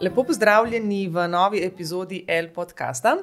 [0.00, 3.18] Lepo pozdravljeni v novi epizodi L podcasta.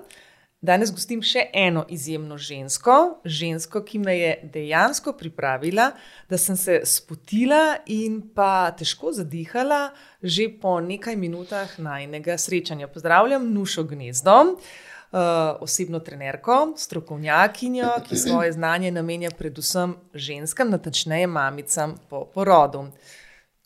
[0.61, 2.93] Danes gostim še eno izjemno žensko,
[3.25, 5.87] žensko, ki me je dejansko pripravila,
[6.29, 9.88] da sem se spotila in pa težko zadihala
[10.21, 12.91] že po nekaj minutah najnega srečanja.
[12.94, 21.98] Pozdravljam Nušo Gnezdo, uh, osebno trenerko, strokovnjakinjo, ki svoje znanje namenja predvsem ženskam, natančneje mamicam
[22.09, 22.86] po porodu.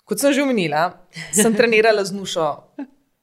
[0.07, 0.93] Kot sem že omenila,
[1.35, 2.47] sem trenirala z Nušo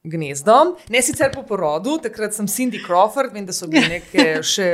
[0.03, 0.77] gnezdo.
[0.89, 4.67] Ne sicer po porodu, takrat sem Cindy Crawford, vem, da so bili neke še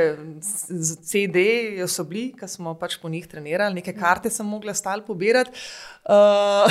[1.02, 1.42] CD,
[1.90, 5.50] so bili, ki smo pač po njih trenirali, neke karte sem mogla stal pobirati.
[6.06, 6.70] Uh,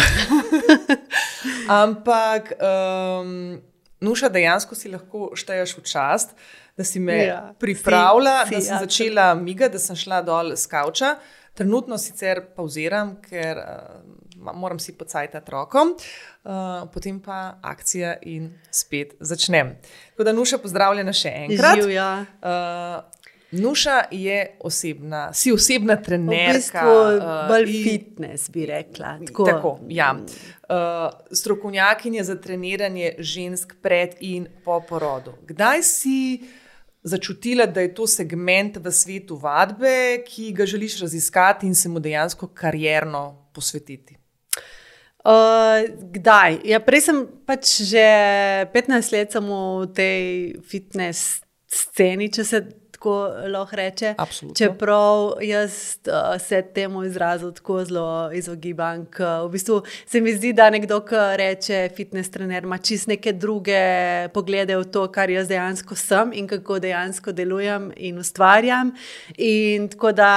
[1.84, 3.58] ampak um,
[4.06, 6.38] nuša dejansko si lahko šteješ v čast.
[6.76, 10.20] Da si me ja, pripravila, si, si, da sem ja, začela migati, da sem šla
[10.28, 11.14] dol z kavča.
[11.56, 15.96] Trenutno sicer pauziram, ker uh, moram si pocajati rokom,
[16.44, 16.52] uh,
[16.94, 19.76] potem pa akcija in spet začnem.
[20.12, 21.82] Tako da, Nuša, pozdravljena še enkrat.
[21.82, 22.26] Živja.
[22.42, 23.16] Uh,
[23.52, 26.52] Nuša je osebna, si osebna trenerka.
[26.52, 29.20] V bistvu uh, bolj fitness, bi rekla.
[29.28, 30.12] Tako, tako ja.
[30.16, 35.38] Uh, strokovnjakinja za treniranje žensk pred in po porodu.
[35.48, 36.20] Kdaj si
[37.04, 42.00] začutila, da je to segment v svetu vadbe, ki ga želiš raziskati in se mu
[42.00, 44.18] dejansko karjerno posvetiti?
[45.26, 45.82] Uh,
[46.14, 46.60] kdaj?
[46.70, 48.06] Ja, prej sem pač že
[48.70, 50.22] 15 let v tej
[50.62, 52.60] fitness sceni, če se
[52.94, 54.12] tako lahko reče.
[54.22, 54.54] Absolutno.
[54.54, 59.08] Čeprav jaz uh, se temu izrazu tako zelo izogibam.
[59.18, 64.30] V bistvu se mi zdi, da nekdo, ki reče fitness trener, ima čist neke druge
[64.30, 68.94] poglede v to, kar jaz dejansko sem in kako dejansko delujem in ustvarjam.
[69.38, 70.32] In tako da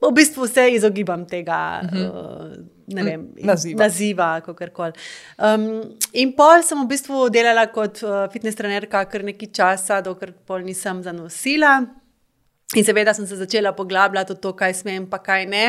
[0.00, 1.80] v bistvu se izogibam tega.
[1.84, 2.08] Uh -huh.
[2.08, 3.78] uh, vem, naziva.
[3.84, 4.28] naziva
[5.38, 5.64] um,
[6.12, 10.64] in pol sem v bistvu delala kot uh, fitness trenerka, kar nekaj časa, dokler pol
[10.66, 11.80] nisem zanosila.
[12.76, 15.60] In seveda sem se začela poglabljati v to, kaj smem, pa kaj ne.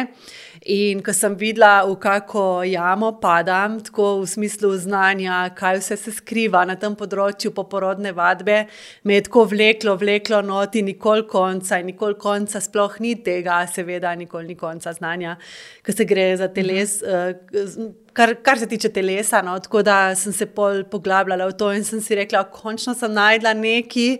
[0.76, 6.12] In ko sem videla, v kako jamo padam, tako v smislu znanja, kaj vse se
[6.18, 8.66] skriva na tem področju poporodne vadbe,
[9.08, 14.12] me je tako vleklo, vleklo noti, nikoli konca in nikoli konca, sploh ni tega, seveda,
[14.20, 15.38] nikoli ni konca znanja,
[15.80, 16.98] ko se gre za teles.
[17.00, 17.88] Mhm.
[18.12, 21.88] Kar, kar se tiče telesa, no, tako da sem se pol poglabljala v to in
[21.88, 24.18] sem si rekla, končno sem najdla nekaj.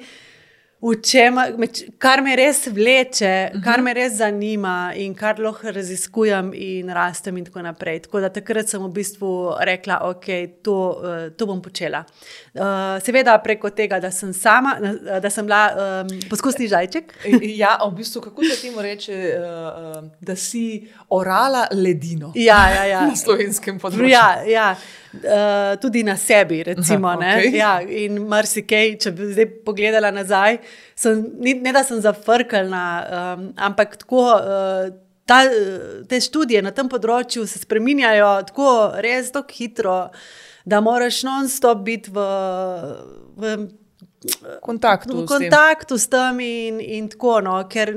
[0.80, 1.36] Čem,
[2.00, 3.64] kar me res vleče, uh -huh.
[3.64, 3.84] kar mhm.
[3.84, 8.00] me res zanima in kar lahko raziskujem in rastem, in tako naprej.
[8.00, 12.04] Tako da takrat sem v bistvu rekla, da okay, to, uh, to bom počela.
[12.60, 14.74] Uh, seveda preko tega, da sem sama,
[15.24, 17.14] da sem bila um, poskusni žajček.
[17.56, 22.34] ja, v bistvu, kako se temu reče, uh, da si orala ledino.
[22.36, 23.06] Ja, ja, ja.
[23.12, 24.10] na slovenskem področju.
[24.12, 24.74] Ja, ja.
[25.14, 27.14] Uh, tudi na sebi, recimo.
[27.14, 27.56] Aha, okay.
[27.56, 30.60] ja, in marsikaj, če bi zdaj pogledala nazaj,
[31.00, 32.88] sem, ni, ne da sem zafrkala,
[33.22, 34.26] um, ampak tako.
[34.36, 34.98] Uh,
[35.30, 35.44] Ta,
[36.10, 38.70] te študije na tem področju se spremenjajo tako
[39.06, 39.98] res tako hitro,
[40.66, 42.26] da moraš non-stop biti v,
[43.36, 43.58] v
[44.62, 47.40] kontaktu, v kontaktu s tem, in, in tako.
[47.42, 47.94] No, ker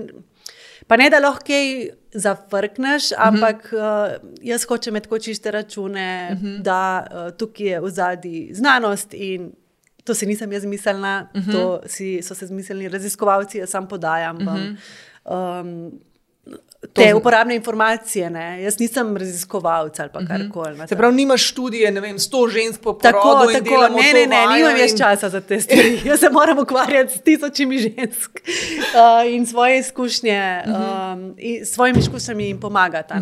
[0.86, 1.68] Pa ne da lahko kaj
[2.12, 3.22] zafrkneš, uh mhm.
[3.22, 3.28] -huh.
[3.28, 6.46] ampak uh, jaz hočem imeti čiste račune, uh mhm.
[6.46, 6.62] -huh.
[6.62, 9.52] da uh, tukaj je v zadnji znanost in
[10.04, 11.52] to si nisem jaz mislila, uh -huh.
[11.52, 14.36] to si, so se zmislili raziskovalci, jaz sam podajam.
[14.36, 14.76] Uh -huh.
[15.60, 16.00] um,
[16.93, 18.31] te uporabne informacije.
[18.31, 18.62] Ne?
[18.62, 20.26] Jaz nisem raziskovalec ali mhm.
[20.26, 20.88] karkoli.
[20.88, 23.19] Se pravi, nimaš študije, ne vem, sto žensk po porodu.
[23.19, 24.98] Tako, tako, ne, ne, ne, nimam in...
[24.98, 26.00] časa za te stvari.
[26.09, 32.44] Jaz se moram ukvarjati s tisočimi žensk uh, in svoje izkušnje, um, in svojimi izkušnjami
[32.44, 33.14] jim pomagati.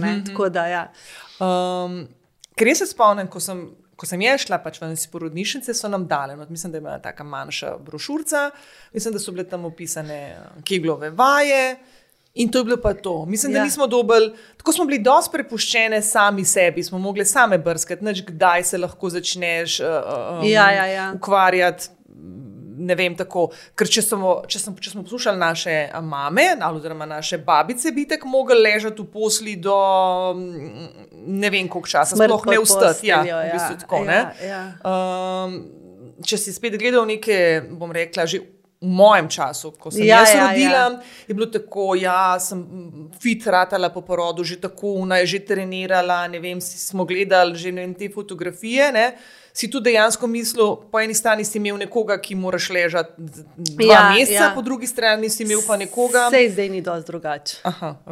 [0.51, 0.93] Da, ja.
[1.41, 2.09] um,
[2.57, 3.69] ker jaz se spomnim, ko sem.
[4.01, 6.81] Ko sem jaz šla pač v neke porodnišnice, so nam dali, no, mislim, da je
[6.81, 8.47] bila tako manjša brošurica,
[8.97, 11.77] mislim, da so bile tam opisane keglove vaje,
[12.35, 13.25] In to je bilo pa to.
[13.27, 13.65] Mislim, da ja.
[13.65, 18.65] nismo dobili, tako smo bili dosti prepuščeni sami sebi, smo mogli same brskati, neč kdaj
[18.65, 21.13] se lahko začneš uh, um, ja, ja, ja.
[21.17, 21.89] ukvarjati.
[22.81, 27.37] Ne vem, tako, ker če smo, če, smo, če smo poslušali naše mame, oziroma naše
[27.45, 29.75] babice, bi tako mogli ležati v posli do
[31.27, 33.11] ne vem, koliko časa, sploh ne vstati.
[33.11, 34.63] Ja, v bistvu ja, tako, ja, ja.
[34.81, 35.59] um,
[36.25, 37.37] če si spet gledal neke,
[37.77, 38.41] bom rekla, že
[38.81, 41.01] v mojem času, ko sem ja, jaz ja, rodila, ja.
[41.29, 42.65] je bilo tako, ja, sem
[43.21, 46.25] fit ratala po porodu, že tako, ona je že trenirala.
[46.29, 48.89] Ne vem, si smo gledali že vem, te fotografije.
[48.93, 49.13] Ne?
[49.53, 53.45] Si tu dejansko mislil, po eni strani si imel nekoga, ki moraš ležati
[53.77, 54.53] dva ja, meseca, ja.
[54.55, 56.31] po drugi strani si imel pa nekoga.
[56.33, 57.57] Sej zdaj ni dosti drugače.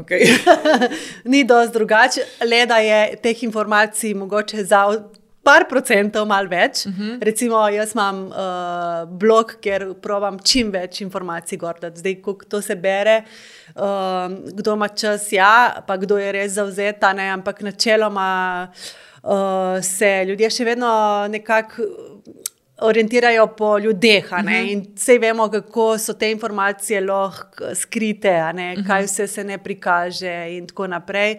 [0.03, 0.37] Okay.
[1.33, 4.85] ni dosti drugače, le da je teh informacij mogoče za
[5.49, 6.87] par procentov, malo več.
[6.87, 7.25] Uh -huh.
[7.25, 11.99] Recimo, jaz imam uh, blog, kjer provam čim več informacij gordati.
[11.99, 13.23] Zdaj, ko to se bere,
[13.75, 18.69] uh, kdo ima čas, ja, pa kdo je res zauzeta, ne, ampak načeloma
[19.23, 20.93] uh, se ljudje še vedno
[21.29, 21.83] nekako
[22.81, 24.33] orientirajo po ljudeh.
[24.33, 24.49] Uh mhm.
[24.49, 24.73] -huh.
[24.73, 28.87] In vse vemo, kako so te informacije lahko skrite, uh -huh.
[28.87, 31.39] kaj vse se ne prikaže, in tako naprej.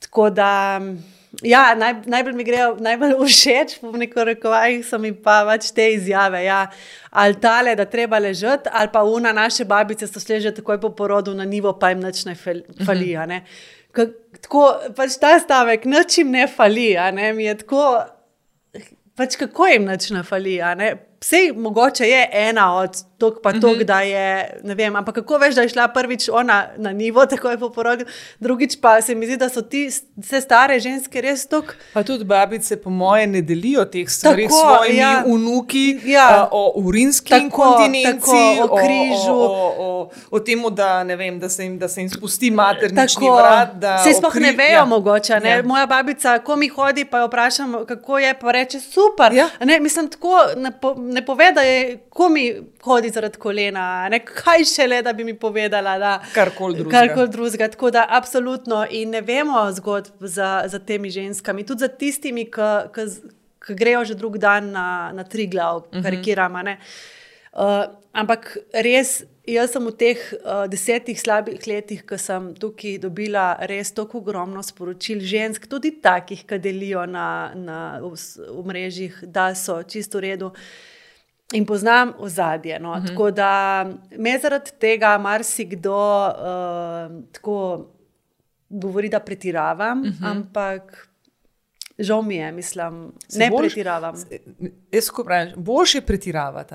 [0.00, 0.80] Tako da.
[1.42, 5.90] Ja, naj, najbolj mi grejo, najbolj všeč, po neko rekovajih, so mi pa pač te
[5.92, 6.42] izjave.
[6.44, 6.66] Ja.
[7.10, 11.34] Ali tale, da treba ležati, ali pa una naše babice so sleže takoj po porodu
[11.34, 13.16] na nivo, pa jim nič ne fali.
[13.28, 13.42] Ne.
[14.42, 14.64] Tako,
[14.96, 17.84] pač ta stavek, nič jim ne fali, ne, mi je tako
[19.18, 20.58] pač kako jim načne fali.
[21.20, 23.84] Vse mogoče je ena od tok, pa tok, uh -huh.
[23.84, 24.60] da je.
[24.64, 28.04] Vem, ampak kako veš, da je šla prvič ona na nivo, tako je po porodu,
[28.40, 31.74] drugič pa se mi zdi, da so ti vse stare ženske res tok.
[31.94, 35.22] Pa tudi babice, po moje, ne delijo teh stvari s svojimi ja.
[35.26, 36.48] unuki, ja.
[36.52, 39.32] o urinski kontinenci, o križu.
[39.32, 43.30] O, o, o, o tem, da, vem, da, se jim, da se jim spusti maternični
[43.30, 43.70] vrat.
[44.04, 44.84] Vse sploh ne vejo, ja.
[44.84, 45.40] mogoče.
[45.40, 45.50] Ne?
[45.50, 45.62] Ja.
[45.62, 49.32] Moja babica, ko mi hodi, pa jo vprašam, kako je, pa reče super.
[49.32, 49.48] Ja.
[49.64, 50.38] Ne, mislim, tako.
[50.56, 50.70] Ne,
[51.08, 55.98] ne pove, da je komi hodi zaradi kolena, ne kaj šele, da bi mi povedala,
[55.98, 57.00] da karkoli drugega.
[57.00, 57.68] Karkol drugega.
[57.68, 58.84] Tako da, absolutno.
[58.90, 64.38] In ne vemo zgodb za, za temi ženskami, tudi za tistimi, ki grejo že drug
[64.38, 65.98] dan na, na tri glav, uh mhm.
[65.98, 66.02] -huh.
[66.02, 66.58] karikiramo.
[67.52, 69.24] Uh, ampak res.
[69.48, 74.62] Jaz sem v teh uh, desetih slabih letih, ko sem tukaj dobila res tako ogromno
[74.62, 78.12] sporočil žensk, tudi takih, ki delijo na, na, v,
[78.52, 80.46] v mrežjih, da so čisto v redu.
[80.46, 80.52] Uh,
[81.52, 82.78] in poznam ozadje.
[82.78, 82.90] No?
[82.90, 83.04] Uh mhm.
[83.04, 83.08] -huh.
[83.08, 83.86] Tako da
[84.18, 87.86] me zaradi tega marsikdo uh, tako
[88.68, 90.24] govori, da pretiravam, uh mhm.
[90.24, 90.30] -huh.
[90.30, 91.07] ampak
[91.98, 94.14] Žal mi je, mislim, Se ne boljš, pretiravam.
[94.92, 96.74] Jaz ko pravim, boljše pretiravati.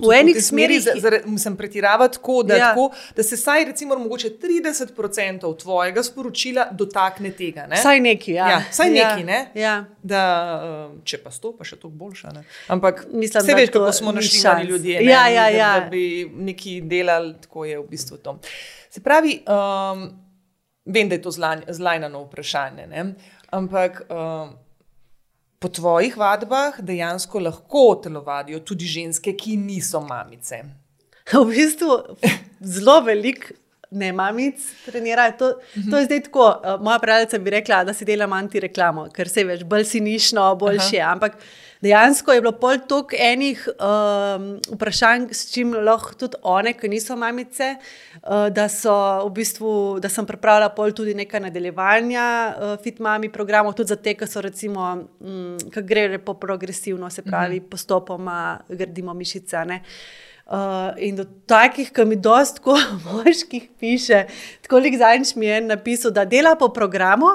[0.00, 0.86] V enih smerih
[1.38, 2.68] sem pretiraval tako, da, ja.
[2.68, 7.66] tako, da se saj recimo mogoče 30% tvojega sporočila dotakne tega.
[7.66, 7.76] Ne?
[7.76, 8.48] Saj neki, ja.
[8.50, 9.08] ja saj ja.
[9.08, 9.50] neki, ne?
[9.54, 9.84] Ja.
[10.02, 10.24] Da,
[10.88, 12.32] um, če pa sto, pa še toliko boljše.
[12.32, 12.46] Ne?
[12.72, 15.12] Ampak mislim, vse veš, kako smo našli ljudje, ne?
[15.12, 15.72] ja, ja, ja.
[15.74, 18.38] Da, da bi neki delali, tako je v bistvu to.
[18.90, 20.08] Se pravi, um,
[20.84, 21.36] vem, da je to
[21.68, 22.86] zlajnano vprašanje.
[22.86, 23.08] Ne?
[23.54, 24.54] Ampak um,
[25.62, 30.64] po tvojih vadbah dejansko lahko telovadijo tudi ženske, ki niso mamice.
[31.32, 32.00] V bistvu
[32.60, 33.52] zelo velik.
[33.94, 34.58] Ne, mamic,
[34.88, 35.32] trenirajo.
[35.38, 35.48] To,
[35.90, 36.48] to je zdaj tako.
[36.50, 40.48] Uh, moja pravljica bi rekla, da si delam anti-reklamo, ker se veš, bolj si nišno,
[40.58, 40.98] boljše.
[41.06, 41.36] Ampak
[41.84, 47.16] dejansko je bilo pol toliko enih um, vprašanj, s čim lahko tudi one, ki niso
[47.16, 53.76] mamice, uh, da, v bistvu, da sem pripravila pol tudi nekaj nadaljevanja uh, fitmami programov,
[53.76, 54.90] tudi za te, ki so recimo,
[55.20, 57.60] um, ki grejo po progresivno, se pravi.
[57.60, 57.68] -huh.
[57.70, 59.64] postopoma gradimo mišice.
[59.64, 59.82] Ne?
[60.46, 62.60] Uh, in do takih, ki mi dosta
[63.04, 64.26] moških piše,
[64.62, 67.26] tako lik zadnjič mi je napisal, da dela po programu,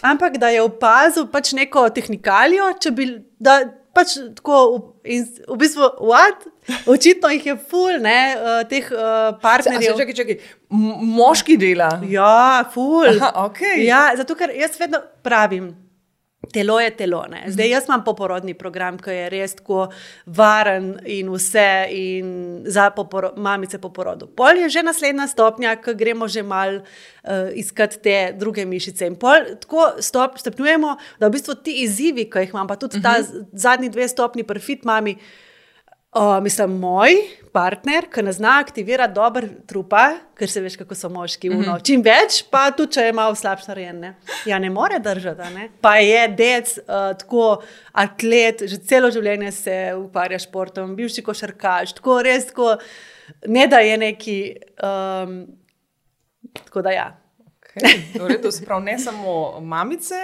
[0.00, 3.06] ampak da je opazil pač neko tehnikalijo, če bi.
[3.38, 4.56] Da, pač tako,
[5.04, 6.48] in v bistvu, what?
[6.90, 9.96] Očitno jih je ful, ne, uh, teh uh, partnerjev.
[9.98, 10.40] Čakaj, čakaj.
[10.72, 11.90] Moški dela.
[12.08, 13.08] Ja, ful.
[13.16, 13.82] Aha, okay.
[13.86, 15.72] ja, zato, ker jaz vedno pravim.
[16.52, 17.24] Telo je telo.
[17.30, 17.44] Ne?
[17.48, 19.86] Zdaj jaz imam poporodni program, ki je res tako
[20.26, 22.32] varen in vse, in
[22.66, 24.28] za poporo mamice po porodu.
[24.36, 29.06] Pol je že naslednja stopnja, ki gremo že mal uh, iskati te druge mišice.
[29.06, 32.98] In pol tako stop, stopnjujemo, da v bistvu ti izzivi, ki jih imam, pa tudi
[32.98, 33.08] uh -huh.
[33.08, 33.48] ta mhm.
[33.52, 35.16] zadnji dve stopni, perfit mami.
[35.16, 35.51] Uh,
[36.42, 37.14] mislim, moj
[37.52, 41.50] partner, ki ne zna aktivirati dobro trupa, ker se veš, kako so moški.
[41.50, 41.84] Mm -hmm.
[41.86, 44.14] Čim več, pa tudi če je malo slabše narejeno.
[44.46, 45.54] Ja, ne more držati.
[45.54, 45.68] Ne?
[45.80, 51.92] Pa je dec, uh, tako atlet, že celo življenje se ukvarja s športom, bivši košarkaš,
[51.92, 52.76] tako res, tako,
[53.46, 54.56] ne da je neki.
[54.82, 55.46] Um,
[56.64, 57.21] tako da ja.
[57.74, 58.42] Okay.
[58.42, 60.14] To se pravi, ne samo mamice,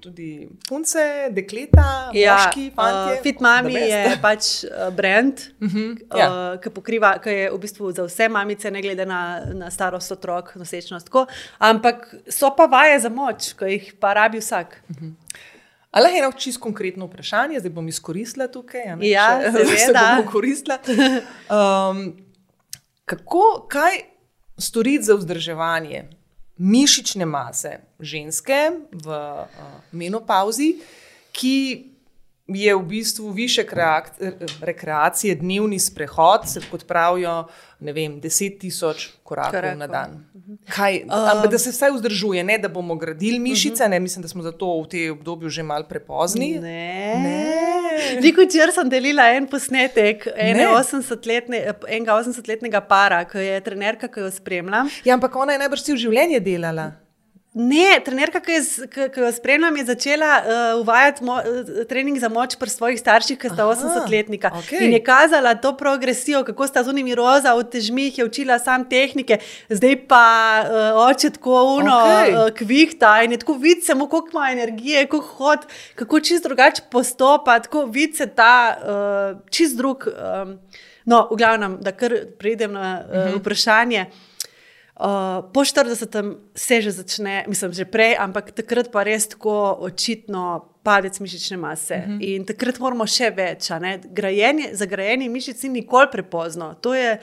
[0.00, 0.98] tudi punce,
[1.30, 3.16] dekleta, ja, moški, fanti.
[3.16, 6.28] Uh, Fit Mami je pač uh, brand, uh -huh, ja.
[6.30, 10.12] uh, ki pokriva, ki je v bistvu za vse mamice, ne glede na, na starost
[10.12, 11.06] otrok, nosečnost.
[11.06, 11.26] Tako.
[11.58, 14.82] Ampak so pa vaje za moč, ki jih pa rabi vsak.
[14.90, 15.12] Uh -huh.
[15.90, 18.80] Ali je eno čisto konkretno vprašanje, zdaj bom izkoristila tukaj?
[19.00, 20.22] Ja, seveda.
[21.50, 22.16] Um,
[23.10, 23.92] kako, kaj
[24.58, 26.04] storiti za vzdrževanje?
[26.58, 29.48] Mišične mase ženske v uh,
[29.92, 30.76] menopauzi,
[31.32, 31.56] ki
[32.48, 33.64] je v bistvu više
[34.60, 37.46] rekreacije, dnevni sprehod, se kot pravijo,
[37.80, 39.78] ne vem, 10 tisoč korakov Korakov.
[39.78, 40.24] na dan.
[40.70, 44.42] Kaj, um, da se vsaj vzdržuje, ne da bomo gradili mišice, ne mislim, da smo
[44.42, 46.58] zato v tem obdobju že mal prepozni.
[46.58, 47.14] Ne.
[47.22, 48.20] Ne.
[48.20, 50.66] Viko včeraj sem delila en posnetek ene Ne.
[50.66, 54.90] 80-letne, enega 80-letnega para, ki je trenerka, ki jo spremljam.
[55.04, 56.92] Ja, ampak ona je najbrž cel življenje delala.
[57.56, 62.18] Ne, trenerka, ki, je, ki, ki jo spremljam, je začela uh, uvajati mo, uh, trening
[62.20, 64.50] za moč pri svojih starših, ki sta Aha, 80-letnika.
[64.58, 64.84] okej.
[64.84, 68.84] In je kazala to progresijo, kako sta z unimi roza v težmih, je učila sam
[68.84, 69.38] tehnike,
[69.72, 70.26] zdaj pa
[70.66, 72.34] uh, oče tako uno, okay.
[72.34, 76.84] uh, kvihta in je tako vid samo, koliko ima energije, kako hod, kako čist drugače
[76.92, 80.04] postopa, tako vid se ta uh, čist drug.
[80.12, 80.58] Um,
[81.08, 83.40] no, v glavnem, da kar pridem na uh, uh -huh.
[83.40, 84.06] vprašanje.
[84.10, 84.25] Uh,
[85.52, 86.36] po 40.
[86.54, 91.94] se že začne, mislim, že prej, ampak takrat pa res tako očitno padec mišične mase.
[91.94, 92.18] Uh -huh.
[92.20, 93.68] In takrat moramo še več.
[94.04, 96.74] Grajenje, za grajenje mišic ni nikoli prepozno.
[96.80, 97.18] To je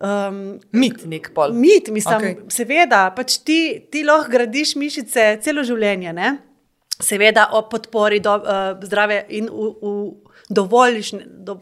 [0.00, 1.52] um, Mit nek pol.
[1.52, 2.36] mit, mislim, okay.
[2.48, 6.12] seveda, pač ti, ti lahko gradiš mišice celo življenje.
[6.12, 6.36] Ne?
[7.00, 10.14] Seveda ob podpori do, uh, zdrave in v, v
[10.50, 11.60] dovoljšne, do,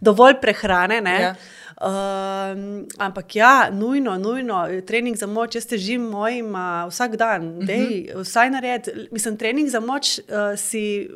[0.00, 1.00] dovolj prehrane.
[1.00, 1.20] ne.
[1.20, 1.34] Ja.
[1.82, 7.64] Um, ampak ja, nujno, nujno, trening za moč, jaz težim mojim uh, vsak dan, uh
[7.64, 8.22] -huh.
[8.22, 8.88] vsaj nared.
[9.10, 11.10] Mislim, trening za moč uh, si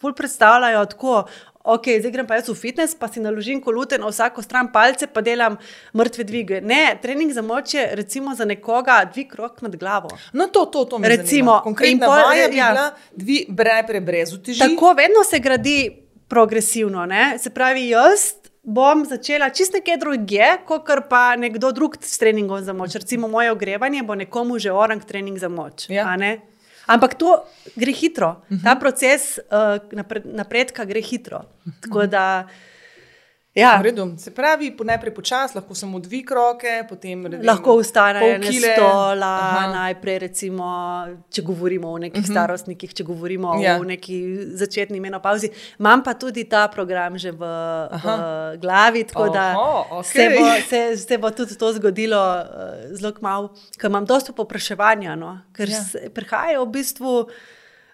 [0.00, 1.24] ful predstavljajo tako.
[1.64, 5.06] Ok, zdaj grem pa jaz v fitness, pa si naložim kolute na vsako stran palce,
[5.06, 5.56] pa delam
[5.94, 6.60] mrtve dvige.
[6.60, 10.08] Ne, trening za moč je recimo za nekoga dvig rok nad glavo.
[10.32, 12.70] No, to, to, to Recimo, in pol- bi ja.
[12.70, 14.58] bila dvi brepre brez uteži.
[14.58, 17.06] Tako vedno se gradi progresivno.
[17.06, 17.38] Ne?
[17.38, 22.72] Se pravi, jaz bom začela čist nekaj drugega, kot pa nekdo drug s treningom za
[22.72, 22.94] moč.
[22.94, 25.88] Recimo moje ogrevanje bo nekomu že orang trening za moč.
[25.90, 26.16] Ja.
[26.88, 27.44] Ampak to
[27.76, 28.28] gre hitro.
[28.28, 28.64] Uh -huh.
[28.64, 31.44] Ta proces uh, napred, napredka gre hitro.
[31.80, 32.48] Tako da,
[33.58, 33.82] ja.
[34.16, 38.52] Se pravi, po najprej počasi, lahko samo dvig roke, potem vem, lahko ustane pol na
[38.52, 39.66] stola, Aha.
[39.72, 40.68] najprej, recimo,
[41.30, 42.30] če govorimo o nekih uh -huh.
[42.30, 43.78] starostnikih, če govorimo Ja.
[43.80, 45.50] o neki začetni menopauzi.
[45.78, 47.42] Imam pa tudi ta program že v,
[48.04, 48.06] v
[48.60, 53.54] glavi, tako da Oho, se, bo, se, se bo tudi to zgodilo uh, zelo kmalo,
[53.78, 55.40] ker imam dosto popraševanja, no?
[55.52, 56.10] ker ja.
[56.14, 57.28] prihajajo v bistvu.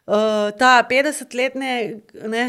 [0.07, 0.15] Uh,
[0.53, 2.43] ta 50-letne ne,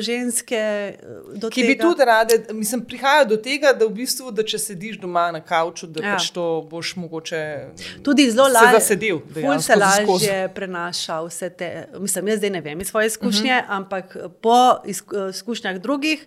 [0.00, 0.96] ženske, eh,
[1.42, 4.96] Ki tega, bi tudi rade, mislim, prihajajo do tega, da v bistvu, da če sediš
[4.96, 6.14] doma na kavču, da ja.
[6.14, 7.40] Pač to boš mogoče
[8.00, 8.72] Tudi zelo lažje.
[8.72, 11.68] zasedel, Ful se lažje prenaša vse te.
[11.98, 13.66] Mislim, jaz zdaj ne vem iz svoje izkušnje, uh Mhm.
[13.66, 13.76] -huh.
[13.76, 16.26] ampak po izku- izkušnjah drugih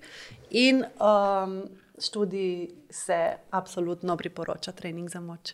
[0.51, 1.65] in um,
[1.99, 2.51] študij
[2.89, 3.19] se
[3.51, 5.53] absolutno priporoča trening za moč.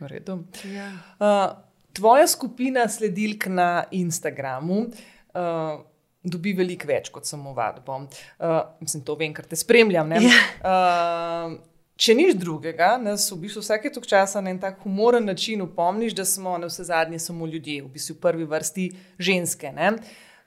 [0.00, 0.44] V redu.
[0.66, 0.92] Ja.
[1.18, 5.80] Uh, tvoja skupina sledilk na Instagramu uh,
[6.22, 8.02] dobi veliko več kot samo vadbo.
[8.38, 10.08] Uh, mislim, to vem, ker te spremljam.
[10.12, 10.22] ne.
[10.60, 11.58] Uh,
[12.00, 16.14] Če nič drugega, nas v bistvu vsake tok časa na en tak humoren način upomniš,
[16.16, 18.86] da smo na vse zadnje samo ljudje, v bistvu v prvi vrsti
[19.20, 19.68] ženske.
[19.76, 19.90] Ne?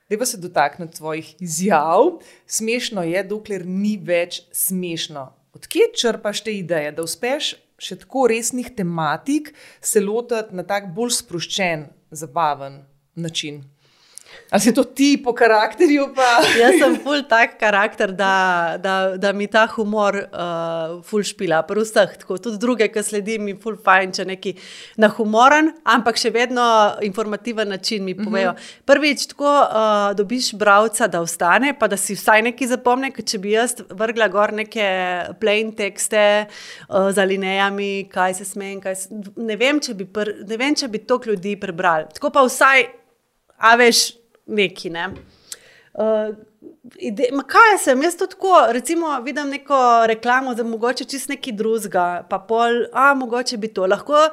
[0.09, 2.17] Deva se dotakniti tvojih izjav.
[2.49, 5.27] Smešno je, dokler ni več smešno.
[5.53, 11.17] Odkje črpaš te ideje, da uspeš še tako resnih tematik se lotiti na tak bolj
[11.19, 12.83] sproščen, zabaven
[13.15, 13.63] način?
[14.53, 16.11] Ali si to ti po karakterju?
[16.13, 16.45] Pa?
[16.59, 21.81] Jaz sem ful tak karakter, da, da, da mi ta humor uh, ful špila, pri
[21.81, 22.13] vseh.
[22.21, 24.53] Tako, tudi druge, ki sledim, mi ful fajn, če neki
[25.01, 26.63] na humoren, ampak še vedno
[27.01, 28.53] informativen način mi povejo.
[28.53, 28.85] Uh -huh.
[28.85, 33.37] Prvič, tako uh, dobiš bralca, da ostane, pa da si vsaj nekaj zapomne, ker če
[33.37, 34.85] bi jaz vrgla gor neke
[35.39, 40.45] plain tekste uh, z alinejami, kaj se smejem, kaj se, ne vem, če bi, pr,
[40.47, 42.05] ne vem, če bi toliko ljudi prebrali.
[42.13, 42.85] Tako pa vsaj,
[43.57, 44.89] a veš, neki.
[44.89, 45.07] Ne?
[45.93, 46.33] Uh,
[46.97, 49.77] ide, ma kaj sem, jaz to tako, recimo, vidim neko
[50.09, 54.29] reklamo za mogoče čist neki drugega, pa pol, a mogoče bi to lahko.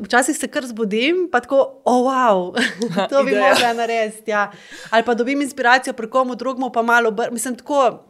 [0.00, 2.50] Včasih se kar zbudim, pa tako, oh, wow,
[3.10, 3.48] to bi Ideja.
[3.48, 4.30] mogla narediti.
[4.30, 4.50] Ja.
[4.90, 8.04] Ali pa dobim inspiracijo pri komu drugemu, pa malo, br- mislim, tako.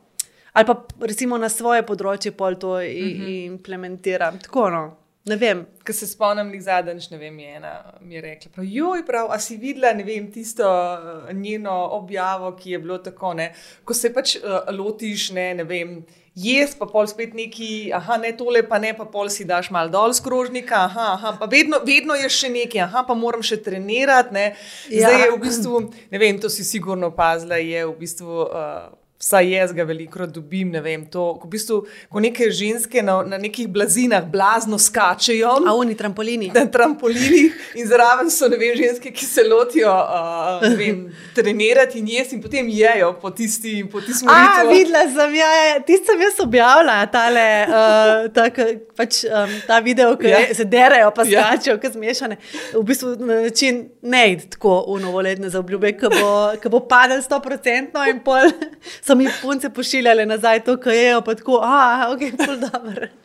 [0.53, 3.47] Ali pa recimo na svoje področje pol to uh -huh.
[3.47, 4.39] implementiram.
[4.39, 5.04] Tako, no.
[5.25, 5.63] Ne vem.
[5.87, 9.31] Ko se spomnim, da zadnjič, ne vem, je ena mi je rekla, prav, joj, prav,
[9.33, 13.55] a si videla, ne vem, tisto eh, njeno objavo, ki je bilo tako, ne,
[13.85, 15.95] ko se pač uh, lotiš, ne, ne vem,
[16.37, 19.89] jaz pa pol spet neki, aha, ne tole, pa ne, pa pol si daš mal
[19.89, 23.63] dol z krožnika, aha, aha pa vedno, vedno je še nekaj, aha, pa moram še
[23.65, 24.45] trenirati, ne.
[24.91, 25.25] Zdaj Ja.
[25.25, 25.81] je v bistvu,
[26.13, 28.45] ne vem, to si sigurno opazila, je v bistvu.
[28.45, 31.05] Uh, Vsaj jaz ga veliko dobim, ne vem.
[31.07, 31.77] To, ko, v bistvu,
[32.11, 35.53] ko neke ženske na, na nekih blazinah blazno skačejo.
[35.65, 36.51] A oni trampolini.
[36.55, 41.07] Na trampolinih in zraven so vem, ženske, ki se lotijo uh, vem,
[41.37, 45.79] trenirati in jesti, in potem jejo po tisti po tisti A, videla sem, ja, ja,
[45.87, 48.61] tisti sem jaz objavila, tale, uh, tak,
[48.99, 50.43] pač, um, ta video, ki ja.
[50.59, 51.47] se derajo, pa ja.
[51.55, 52.41] skačejo, ki zmešane.
[52.75, 56.35] V bistvu na način ne id tako unovoletne za obljube, ki bo,
[56.77, 58.51] bo padel 100% in pol
[59.07, 63.09] so mi punce pošiljale nazaj to, kar je, pa tako, ah, ok, pol dobro.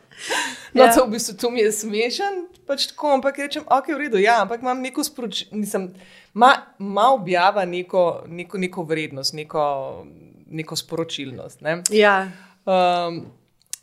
[0.74, 0.92] No, ja.
[0.94, 4.42] to v bistvu to mi je smešen, pač tako, ampak rečem, ok, v redu, ja,
[4.44, 5.56] ampak imam neko sporočilo,
[6.34, 9.62] ima ma objava neko, neko, neko vrednost, neko,
[10.50, 11.64] neko sporočilnost.
[11.64, 11.80] Ne?
[11.90, 12.28] Ja.
[12.68, 13.24] Um,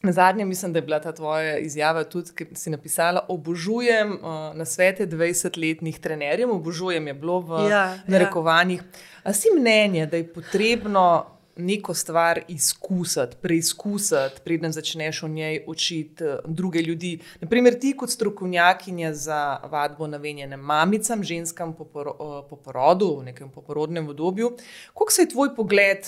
[0.02, 4.56] Na zadnje mislim, da je bila ta tvoja izjava tudi, ki si napisala: Obožujem uh,
[4.56, 8.80] na svete 20-letnih trenerjev, obožujem je bilo v ja, narekovanjih.
[8.80, 9.02] Ja.
[9.24, 11.26] A si mnenje, da je potrebno
[11.58, 17.20] neko stvar izkusiti, preizkusiti, preden začneš o njej učiti eh, druge ljudi.
[17.42, 23.24] Naprimer, ti kot strokovnjakinja za vadbo namenjene mamicam, ženskam po, por, eh, po porodu, v
[23.24, 24.58] nekem poporodnem obdobju,
[24.94, 26.08] kako se je tvoj pogled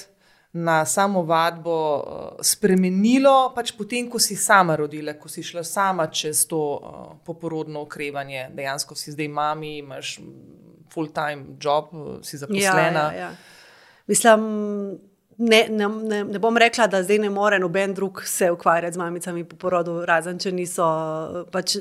[0.54, 6.08] na samo vadbo eh, spremenilo, pač potem, ko si sama rodila, ko si šla sama
[6.08, 6.62] čez to
[7.26, 10.20] poporodno okrevanje, dejansko si zdaj mami, imaš
[10.94, 13.12] full-time job, si zaposlena.
[13.14, 13.32] Ja, ja, ja.
[14.10, 14.42] Mislim,
[15.40, 18.98] ne, ne, ne, ne bom rekla, da zdaj ne more noben drug se ukvarjati z
[18.98, 20.88] mamicami po porodu, razen če niso.
[21.52, 21.78] Pač,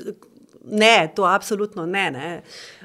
[0.63, 2.05] ne, to absolutno ne.
[2.11, 2.29] ne.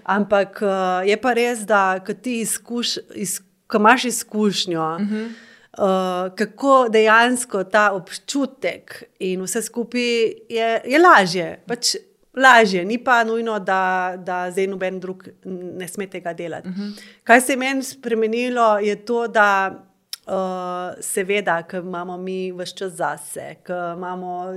[0.04, 3.38] Ampak uh, je pa res, da ti izkuš, iz,
[3.75, 4.83] imaš izkušnjo.
[4.83, 5.33] Uh -huh.
[5.75, 10.02] Uh, kako dejansko ta občutek in vse skupaj
[10.49, 11.62] je, je lažje.
[11.66, 11.97] Pač
[12.37, 16.69] lažje, ni pa nujno, da, da zdaj noben drug ne sme tega delati.
[16.69, 17.02] Uh -huh.
[17.25, 19.71] Kaj se je meni spremenilo, je to, da
[20.25, 24.54] Uh, seveda, ker imamo mi vse čas zase, ker imamo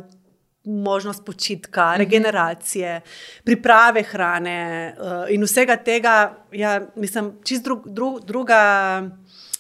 [0.64, 1.98] možnost počitka, mhm.
[1.98, 3.02] regeneracije,
[3.44, 6.16] priprave hrane uh, in vsega tega,
[6.52, 8.62] ja, mislim, čist drug, drug, druga,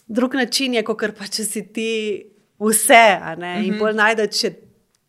[0.07, 1.91] drug način je, kot pa če si ti
[2.59, 3.79] vse, ne, in mhm.
[3.79, 4.47] bolj najdeš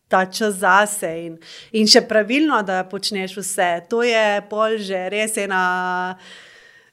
[0.08, 1.38] ta čas zase in,
[1.72, 3.68] in še pravilno, da počneš vse.
[3.92, 6.16] To je pol že res ena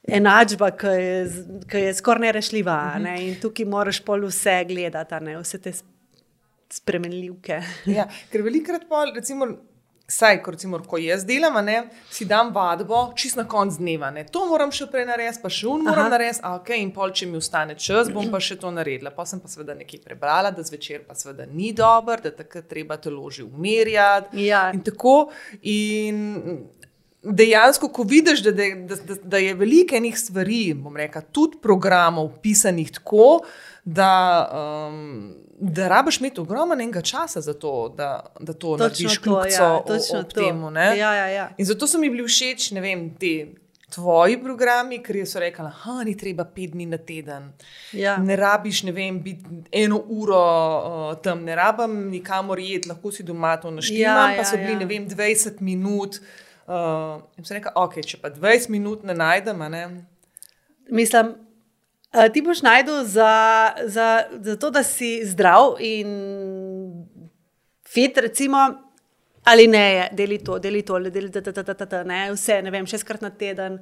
[0.08, 2.80] enačba, ki je, je skoraj nerešljiva.
[3.02, 3.16] Ne?
[3.28, 5.38] In tukaj moraš pol vse gledati, ne?
[5.42, 5.74] vse te
[6.74, 7.62] spremenljivke.
[7.98, 9.56] ja, ker velikrat pol, recimo.
[10.06, 11.80] Saj, ko, recimo, ko jaz delam, ne,
[12.14, 14.12] si dam vadbo, čist na konc dneva.
[14.14, 14.22] Ne.
[14.30, 17.40] To moram še prej narediti, pa še un moram narediti, okay, in pol, če mi
[17.42, 19.10] ostane čas, bom pa še to naredila.
[19.16, 23.00] Pa sem pa seveda nekaj prebrala, da zvečer pa seveda ni dobro, da takrat treba
[23.02, 24.46] telo že umirjati.
[24.46, 24.68] Ja.
[24.78, 25.16] In tako.
[25.74, 26.22] In
[27.26, 32.30] dejansko, ko vidiš, da, da, da, da je veliko enih stvari, bom rekel, tudi programov,
[32.42, 33.42] pisanih tako,
[33.86, 34.12] da,
[34.90, 40.24] um, da rabiš imeti ogromno enega časa za to, da, da to narediš kljubco ja,
[40.34, 40.72] temu.
[40.76, 41.50] Ja, ja, ja.
[41.58, 43.56] In zato so mi bili všeč, ne vem, ti.
[43.96, 47.52] Tvoji programi, ker so rekli, da ni treba pet dni na teden.
[47.94, 48.18] Ja.
[48.18, 53.24] Ne rabiš, ne vem, biti eno uro uh, tam, ne rabim nikamor jeti, lahko si
[53.24, 54.00] doma to naštel.
[54.02, 54.80] Ja, pa ja, so bili, ja.
[54.80, 56.20] ne vem, 20 minut.
[56.66, 59.60] Uh, in sem rekel, ok, če pa 20 minut ne najdem.
[59.70, 59.84] Ne?
[60.90, 61.36] Mislim,
[62.10, 63.34] uh, ti boš najdel za,
[63.86, 66.10] za, za to, da si zdrav in
[67.86, 68.64] fit, recimo,
[69.46, 71.54] ali ne, deli to, deli to, deli to,
[72.34, 73.78] vse, ne vem, šestkrat na teden.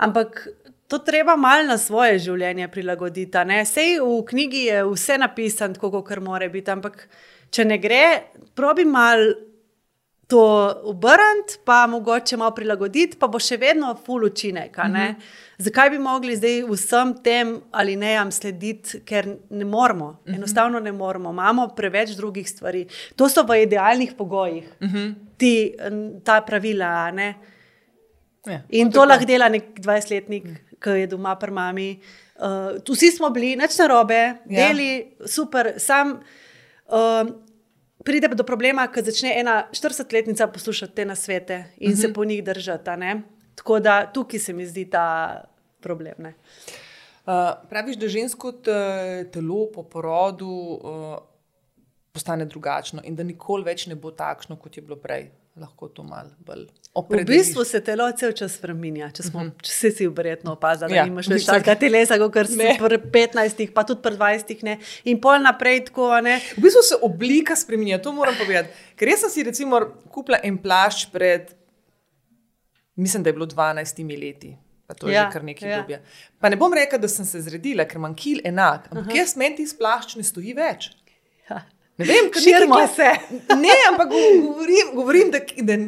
[0.00, 0.46] Ampak
[0.88, 3.44] to treba malo na svoje življenje prilagoditi.
[3.68, 7.06] Sej v knjigi je vse napisano, tako kot mora biti, ampak
[7.52, 8.04] če ne gre,
[8.56, 9.51] probi malo
[10.32, 14.78] to obrniti, pa mogoče malo prilagoditi, pa bo še vedno full učinek.
[14.78, 14.94] Mhm.
[14.94, 15.14] -huh.
[15.58, 20.32] Zakaj bi mogli zdaj vsem tem ali ne jam slediti, ker ne moramo, mhm.
[20.32, 20.36] -huh.
[20.36, 22.86] enostavno ne moramo, imamo preveč drugih stvari.
[23.16, 24.96] To so v idealnih pogojih, mhm.
[24.96, 25.14] -huh.
[25.36, 25.74] ti,
[26.24, 27.12] ta pravila.
[28.46, 30.44] Ja, In to lahko dela nek 20-letnik,
[30.80, 32.00] ki je doma pri mami.
[32.36, 34.66] Uh, vsi smo bili, neč na robe, ja.
[34.66, 36.20] deli, super, sam.
[36.88, 37.51] Uh,
[38.04, 42.00] pride do problema, ko začne ena 40-letnica poslušati te nasvete in uh -huh.
[42.00, 42.14] se mhm.
[42.14, 42.90] po njih držati.
[43.54, 45.40] Tako da tukaj se mi zdi ta
[45.80, 46.16] problem.
[46.26, 47.32] Uh,
[47.70, 48.52] praviš, da žensko
[49.32, 51.18] telo po porodu uh,
[52.12, 56.02] postane drugačno in da nikoli več ne bo takšno, kot je bilo prej lahko to
[56.02, 57.28] malo bolj opredeliš.
[57.28, 59.10] V bistvu se telo cel čas spremenja.
[59.10, 59.54] Če, smo, uh mhm.
[59.56, 59.62] -huh.
[59.62, 63.84] če si verjetno opazil, da ja, imaš več takega telesa, kot si pri 15, pa
[63.84, 64.62] tudi pri 20.
[64.62, 64.78] Ne?
[65.04, 66.20] In pol naprej tako.
[66.20, 66.40] Ne?
[66.56, 68.68] V bistvu se oblika spremenja, to moram povedati.
[68.96, 71.54] Ker jaz sem si recimo kupila en plašč pred,
[72.96, 74.56] mislim, da je bilo 12 leti.
[74.86, 75.76] Pa to je Ja, že kar nekaj ja.
[75.76, 75.80] ja.
[75.80, 76.00] dobja.
[76.40, 79.16] Pa ne bom rekla, da sem se zredila, ker imam kil enak, ampak uh -huh.
[79.16, 80.90] jaz meni ti splašč ne stoji več.
[81.98, 83.10] Ne vem, Širimo se.
[83.62, 85.38] Ne, ampak go- govorim, govorim da,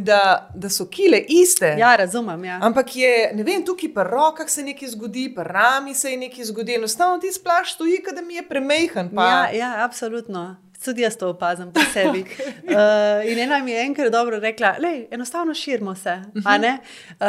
[0.01, 1.77] da, da, so kile iste.
[1.79, 2.45] Ja, razumem.
[2.45, 2.59] Ja.
[2.63, 6.45] Ampak je, ne vem, tukaj pri rokah se nekaj zgodi, pri rami se je nekaj
[6.45, 6.75] zgodi.
[6.75, 9.11] Enostavno ti splaš stoji, da mi je premehen.
[9.15, 9.27] Pa...
[9.27, 10.57] Ja, ja, absolutno.
[10.85, 12.25] Tudi jaz to opazim pri sebi.
[12.65, 16.23] Uh, in ena mi je enkrat dobro rekla, da enostavno širimo se.
[16.45, 16.79] a Ne?
[17.21, 17.27] Uh,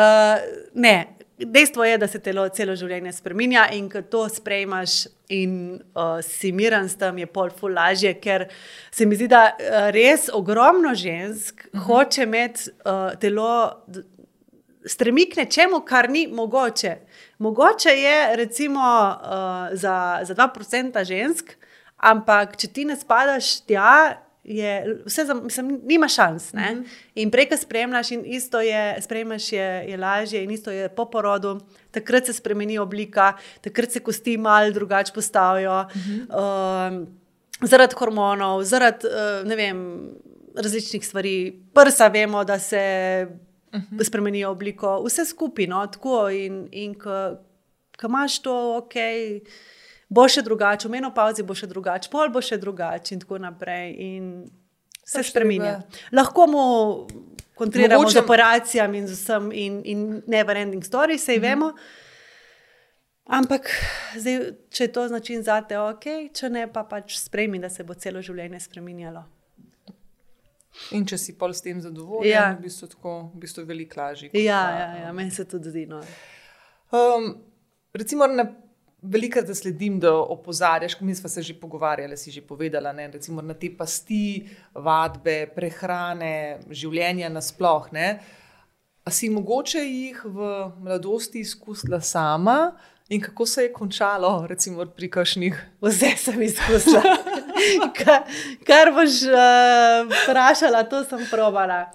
[0.74, 1.06] ne.
[1.38, 6.54] Dejstvo je, da se telo celo življenje spremenja in ko to sprejmaš in uh, si
[6.56, 8.46] miren s tem, je pol ful lažje, ker
[8.92, 11.86] se mi zdi, da uh, res ogromno žensk uh -huh.
[11.88, 13.84] hoče imeti uh, telo.
[14.88, 16.98] stremi k nečemu, kar ni mogoče.
[17.38, 21.56] Mogoče je, recimo, uh, za, za 2% žensk,
[21.98, 26.54] ampak če ti ne spadaš tja, je vse, za, mislim, nima šans.
[26.54, 26.84] Mm -hmm.
[27.16, 31.06] In prej, ko spremljaš, in isto je, spremljaš, je, je lažje, in isto je po
[31.06, 31.60] porodu,
[31.92, 35.84] takrat se spremeni oblika, takrat se kosti malo drugače postavijo.
[35.84, 37.02] Mm -hmm.
[37.02, 37.08] uh,
[37.62, 40.10] zaradi hormonov, zaradi uh, ne vem,
[40.56, 41.62] različnih stvari.
[41.74, 43.28] Prsa vemo, da se
[43.72, 44.04] uh-huh.
[44.04, 45.68] spremenijo obliko, vse skupaj.
[45.68, 47.38] No, tako in, in ko
[48.04, 48.94] imaš to, ok.
[50.08, 53.96] Bo še drugače, v menopauzi bo še drugače, pol bo še drugače, in tako naprej.
[54.00, 54.24] In
[55.04, 55.80] se Pač spremenja.
[55.82, 56.64] treba- Lahko mu
[57.56, 61.72] kontriramo Mogoče- z operacijami in z vsem, in, in never ending story, sej vemo.
[63.28, 63.66] Ampak,
[64.16, 64.36] zdaj,
[64.70, 67.94] če je to značilno za te, ok, če ne, pa pač sprejmi, da se bo
[67.96, 69.24] celo življenje spremenjalo.
[70.92, 72.42] In če si pol s tem zadovoljen, Ja.
[72.44, 72.54] ja.
[72.54, 74.30] v bistvu tako, v bistvu veliko lažje.
[74.36, 75.86] Ja, pa, ja, ja meni se tudi zdi.
[75.88, 76.02] No.
[76.92, 77.32] Um,
[77.94, 78.46] recimo, na
[79.12, 83.42] veliko krat sledim, da opozarjaš, mi smo se že pogovarjali, si že povedala, ne, recimo
[83.42, 87.92] na te pasti, vadbe, prehrane, življenja nasploh.
[87.92, 88.20] Ne.
[89.06, 90.50] A si mogoče jih v
[90.82, 92.74] mladosti izkusila sama
[93.10, 95.60] in kako se je končalo, recimo pri kakšnih?
[95.82, 97.04] Vse sem izkusila.
[98.00, 98.24] Ka-
[98.66, 101.86] Kar boš uh, vprašala, to sem probala.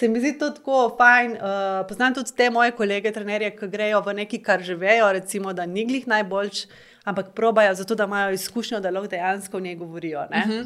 [0.00, 1.32] Se mi zdi to tako fajn.
[1.32, 5.52] Uh, poznam tudi te moje kolege, trenerje, ki grejo v neki, kar že vejo, recimo,
[5.52, 6.62] da ni glih najboljš,
[7.04, 10.24] ampak probajo zato, da imajo izkušnjo, da lahko dejansko v njej govorijo.
[10.30, 10.62] Uh -huh.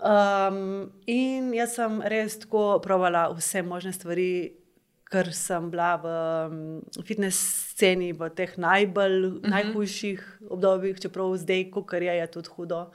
[0.00, 4.56] um, in jaz sem res tako probala vse možne stvari.
[5.10, 7.36] Ker sem bila v um, fitness
[7.74, 9.50] sceni v teh najbolj, uh -huh.
[9.50, 12.92] najhujših obdobjih, čeprav zdaj, ko je, je tudi hudo.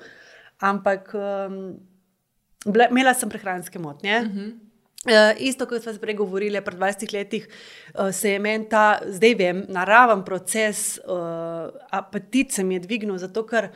[0.60, 1.76] Ampak um,
[2.66, 4.20] bile, imela sem prehranske motnje.
[4.20, 4.65] Uh -huh.
[5.06, 8.98] Uh, isto, kot smo se prej govorili, pred 20 leti uh, se je meni ta,
[9.06, 13.70] zdaj vem, naraven proces, uh, apetit se mi je dvignil, zato ker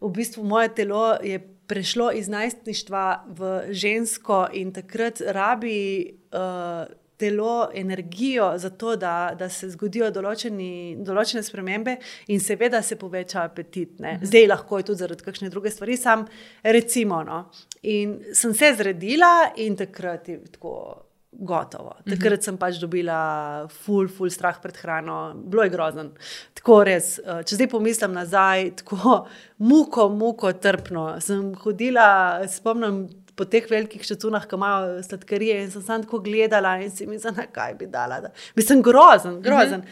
[0.00, 7.70] v bistvu moje telo je prešlo iz najstništva v žensko in takrat rabi uh, telo
[7.74, 11.96] energijo za to, da, da se zgodijo določeni, določene spremembe
[12.32, 13.98] in seveda se poveča apetit.
[14.04, 14.18] Ne.
[14.22, 16.26] Zdaj lahko je tudi zaradi kakšne druge stvari, sam
[16.62, 17.22] recimo.
[17.26, 17.46] No.
[17.82, 20.76] In sem se zredila in takrat je tako.
[21.36, 21.90] Gotovo.
[22.08, 26.06] Takrat sem pač dobila ful, ful strah pred hrano, bilo je grozno.
[26.56, 29.18] Tako res, eh, če zdaj pomislim nazaj, tako
[29.58, 31.04] muko, muko, trpno.
[31.20, 33.02] Sem hodila, spomnim
[33.36, 37.34] po teh velikih ščecunah, ki imajo sladkarije in sem samo tako gledala in si mislila,
[37.42, 38.20] na kaj bi dala.
[38.24, 38.32] Da.
[38.56, 39.84] Mislim, grozen, grozen.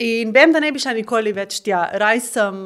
[0.00, 1.84] In vem, da ne bi šla nikoli več tja.
[2.00, 2.60] Raj sem,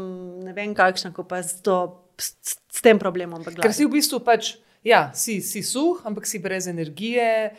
[0.47, 1.79] ne vem kakšna, ko pa s, to,
[2.21, 3.43] s, s tem problemom.
[3.59, 4.55] Ker si v bistvu pač.
[4.85, 7.55] Ja, si, si suh, ampak si brez energije,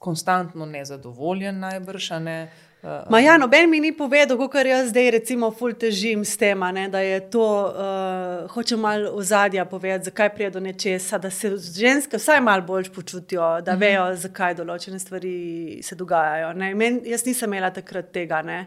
[0.00, 2.06] konstantno nezadovoljen, najbrž.
[2.24, 2.36] Ne?
[2.82, 6.60] Uh, Ma ja, noben mi ni povedal, kako jaz zdaj recimo ful težim s tem,
[6.88, 12.16] da je to, uh, hočem malo ozadja povedati, zakaj prije do nečesa, da se ženske
[12.16, 16.54] vsaj malo bolj počutijo, da vejo, zakaj določene stvari se dogajajo.
[16.56, 18.40] Men, jaz nisem imela takrat tega.
[18.42, 18.64] Ne.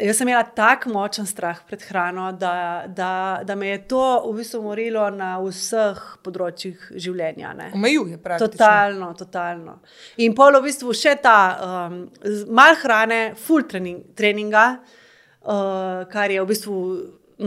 [0.00, 4.36] Jaz sem imela tako močen strah pred hrano, da, da, da me je to v
[4.38, 7.50] bistvu morilo na vseh področjih življenja.
[7.58, 7.66] Ne.
[7.76, 8.54] Omejuje praktično.
[8.54, 9.74] Totalno, totalno.
[10.24, 11.98] In pol v bistvu še ta um,
[12.48, 14.64] malo hrane, full trening, treninga,
[15.44, 16.78] uh, kar je v bistvu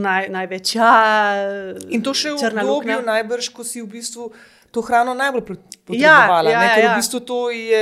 [0.06, 0.92] naj, največja.
[1.98, 4.30] In to še v obdobju, najbrž, ko si v bistvu
[4.76, 5.44] to hrano najbolj
[5.96, 6.50] Ja, potrebovala.
[6.52, 6.94] ja, ne, ker ja.
[6.94, 7.82] v bistvu to je,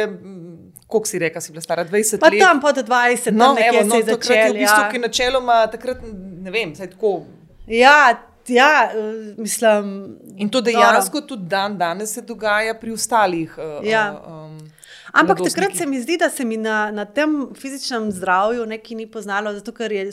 [0.93, 2.39] koliko si reka, si bila stara 20 Pa let.
[2.39, 4.89] tam pod 20, no, tam evo, no, se je takrat je v bistvu, Ja.
[4.91, 5.97] ki načeloma takrat,
[6.39, 7.13] ne vem, saj tako.
[7.67, 7.97] Ja,
[8.49, 8.71] ja,
[9.38, 9.89] mislim.
[10.38, 13.56] In to dejansko tudi dan danes se dogaja pri ostalih.
[13.58, 14.06] Uh, Ja.
[14.17, 14.58] uh, um,
[15.13, 19.08] Ampak takrat se mi zdi, da se mi na, na tem fizičnem zdravju nekaj ni
[19.08, 20.08] poznalo, zato ker je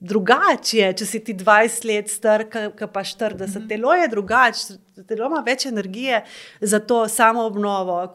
[0.00, 3.36] drugače, če si ti 20 let star, ki pa 40.
[3.36, 3.68] Mm -hmm.
[3.68, 6.24] Telo je drugače, telo ima več energije
[6.60, 8.06] za to samo obnovo,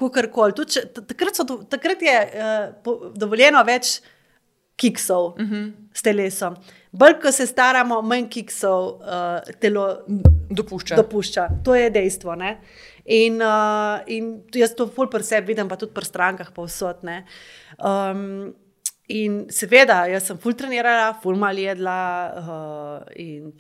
[0.93, 4.01] t- Takrat, so takrat je uh, po- dovoljeno več
[4.75, 5.71] kiksov uh -huh.
[5.93, 6.55] s telesom.
[6.91, 8.99] Bolj, ko se staramo, manj kiksov uh,
[9.59, 9.97] telo
[10.49, 10.95] Dopušča.
[10.95, 11.47] dopušča.
[11.63, 12.35] To je dejstvo.
[12.35, 12.61] Ne?
[13.05, 17.03] In, uh, in jaz to ful pri sebi vidim, pa tudi pri strankah, pa vsot.
[17.03, 18.55] Um,
[19.07, 21.99] in seveda, jaz sem ful trenirala, ful mal jedla
[22.41, 23.53] uh, in,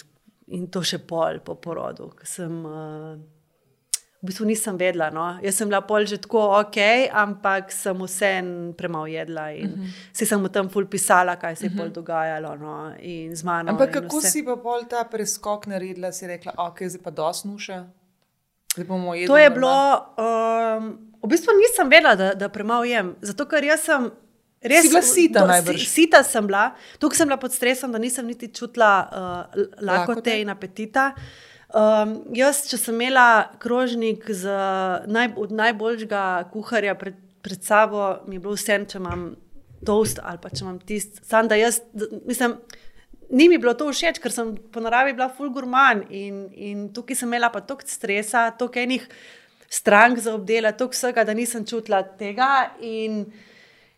[0.47, 2.59] in to še pol po porodu, ker sem.
[2.65, 3.15] Uh,
[4.23, 5.11] V bistvu nisem vedela.
[5.13, 5.23] No.
[5.43, 6.79] Jaz sem bila pol že tako ok,
[7.13, 9.91] ampak sem vseeno premalo jedla in uh -huh.
[10.13, 11.77] si sem tam ful pisala, kaj se je uh -huh.
[11.77, 13.69] pol dogajalo no, in z mano.
[13.69, 14.29] Ampak kako vse.
[14.29, 17.85] si pa pol ta preskok naredila, si rekla, ok, zdaj pa dosnuša.
[18.73, 19.27] Zdaj bomo jedli.
[19.27, 19.77] To je bilo,
[20.17, 23.15] um, v bistvu nisem vedela, da, da premalo jem.
[23.21, 24.11] Zato, ker jaz sem
[24.65, 24.85] res.
[24.85, 25.79] Bila sita do- najbrž.
[25.79, 26.65] si- Sita sem bila,
[26.97, 29.17] tukaj sem bila pod stresom, da nisem niti čutila uh,
[29.79, 30.37] lakote, Lakote?
[30.37, 31.11] in apetita.
[31.67, 33.27] Um, jaz, če sem imela
[33.59, 34.47] krožnik z
[35.07, 39.25] naj, od najboljšega kuharja pred, pred sabo, mi je bilo vse, če imam
[39.83, 41.19] toast ali pa če imam tisti.
[41.23, 41.81] Sam da jaz,
[42.23, 42.55] mislim.
[43.27, 47.27] Ni mi bilo to všeč, ker sem po naravi bila fulgurman in, in tukaj sem
[47.27, 49.07] imela pa toliko stresa, toliko enih
[49.67, 52.51] strank za obdelati, toliko vsega, da nisem čutila tega.
[52.79, 53.25] In,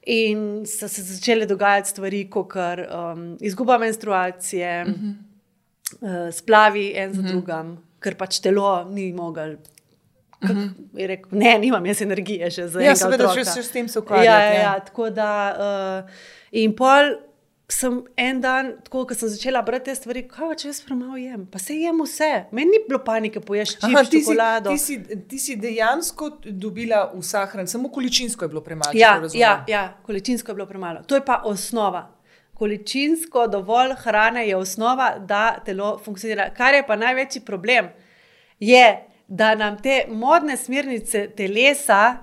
[0.07, 5.13] in so se začele dogajati stvari, kot um, izguba menstruacije, uh -huh.
[6.27, 7.29] uh, splavi en za uh -huh.
[7.31, 9.57] drugim, ker pač telo ni mogel.
[10.41, 10.69] Uh -huh.
[11.07, 13.99] rekel, ne, nimam jaz energije še za Ja, enega seveda, še- še s tem se
[13.99, 14.73] Ja, ukvarjati, ja, ja.
[14.73, 15.55] ja, tako da.
[16.03, 16.09] Uh,
[16.51, 17.26] in pol
[17.69, 21.43] sem en dan, tako ko sem začela brati te stvari, kaj če jaz premalo jem,
[21.51, 22.29] pa se jem vse.
[22.55, 24.71] Meni ni bilo panike, poješ ti, si, čokolado.
[24.71, 28.95] ti, si, ti si dejansko dobila vsa hrana, samo količinsko je bilo premalo.
[28.95, 31.03] Ja, ja, ja, količinsko je bilo premalo.
[31.07, 32.05] To je pa osnova.
[32.57, 36.49] Količinsko dovolj hrane je osnova, da telo funkcionira.
[36.55, 37.91] Kar je pa največji problem,
[38.59, 38.87] je,
[39.27, 42.15] da nam te modne smernice telesa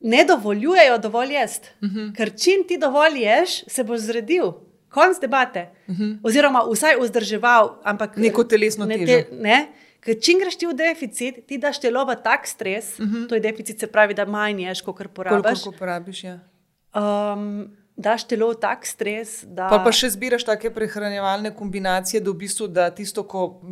[0.00, 1.68] ne dovoljujejo dovolj jesti.
[1.80, 1.98] Uh Mhm.
[1.98, 2.16] -huh.
[2.16, 4.52] Ker čim ti dovolj ješ, se boš zredil.
[4.88, 5.70] Konc debate.
[5.88, 6.18] Uh -huh.
[6.22, 7.80] Oziroma, vsaj vzdrževal.
[7.84, 8.20] Ampak, Mhm.
[8.22, 9.24] Neko telesno ne, težo.
[9.32, 9.68] ne,
[10.00, 13.28] Ker čim greš ti v deficit, ti daš telo v tak stres, uh -huh.
[13.28, 15.08] to je deficit, se pravi, da manj ješ, kot Mhm.
[15.14, 15.62] Koliko porabiš.
[15.62, 16.24] ko porabiš?
[16.24, 16.38] Ja.
[16.94, 19.68] Um, daš telo v tak stres, da.
[19.70, 23.62] Pa, pa še zbiraš take prehranjevalne kombinacije, da v bistvu da tisto, ko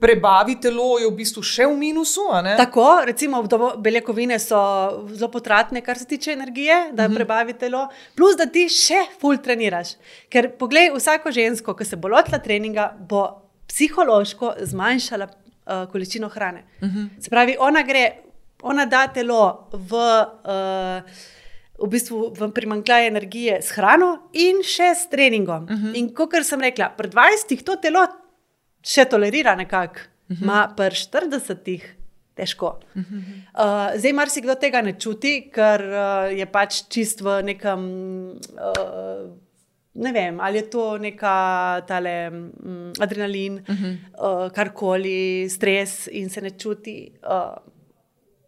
[0.00, 2.24] prebavi telo, je v bistvu še v minusu.
[2.56, 3.42] Tako, recimo,
[3.76, 4.58] beljakovine so
[5.12, 7.20] zelo potratne, kar se tiče energije, da uh -huh.
[7.20, 9.96] prebavi telo, plus da ti še ful treniraš.
[10.32, 13.28] Ker poglej, vsako žensko, ki se bo lotila treninga, bo
[13.68, 16.64] psihološko zmanjšala uh, količino hrane.
[16.80, 16.96] Mhm.
[16.96, 17.24] -huh.
[17.24, 18.22] Se pravi, ona gre,
[18.62, 19.92] ona da telo v.
[20.44, 21.35] Uh,
[21.78, 25.64] V bistvu v primankljaj energije s hrano in še s treningom.
[25.64, 25.96] Uh -huh.
[25.98, 28.06] In kot sem rekla, pri 20 to telo
[28.82, 30.42] še tolerira nekako, uh -huh.
[30.42, 31.80] ima pri 40
[32.34, 32.80] težko.
[32.94, 33.22] Uh -huh.
[33.54, 37.80] uh, zdaj marsikdo tega ne čuti, ker uh, je pač čist v nekem.
[38.52, 39.32] Uh,
[39.96, 43.96] Ne vem, ali je to neka tale, um, adrenalin, uh -huh.
[43.96, 47.12] uh, karkoli, stres in se ne čuti.
[47.22, 47.56] Uh,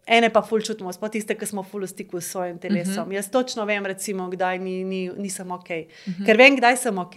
[0.09, 3.05] ene pa ful čutimo, sploh tiste, ki smo ful v stiku s svojim telesom.
[3.05, 3.15] Uh -huh.
[3.15, 5.69] Jaz točno vem, recimo, kdaj ni, ni, nisem ok.
[5.69, 6.25] Uh -huh.
[6.25, 7.15] Ker vem, kdaj sem ok.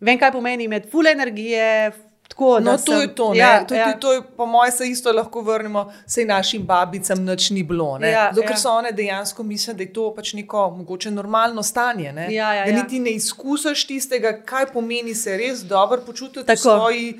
[0.00, 1.92] Vem, kaj pomeni imeti ful energije.
[2.28, 3.34] Tako, No, to sem, je to.
[3.34, 3.98] Ja, to, ja.
[4.00, 7.98] to, je, po mojem, se isto lahko vrnemo, sej našim babicam nič ni bilo.
[7.98, 8.10] ne.
[8.10, 8.56] Ja, ker ja.
[8.56, 12.12] so one dejansko misle, da je to pač neko mogoče normalno stanje.
[12.12, 12.34] ne.
[12.34, 12.82] Ja, ja, da ja.
[12.82, 16.60] niti ne izkusiš tistega, kaj pomeni se res dobro počutiti v Tako.
[16.62, 17.14] svoji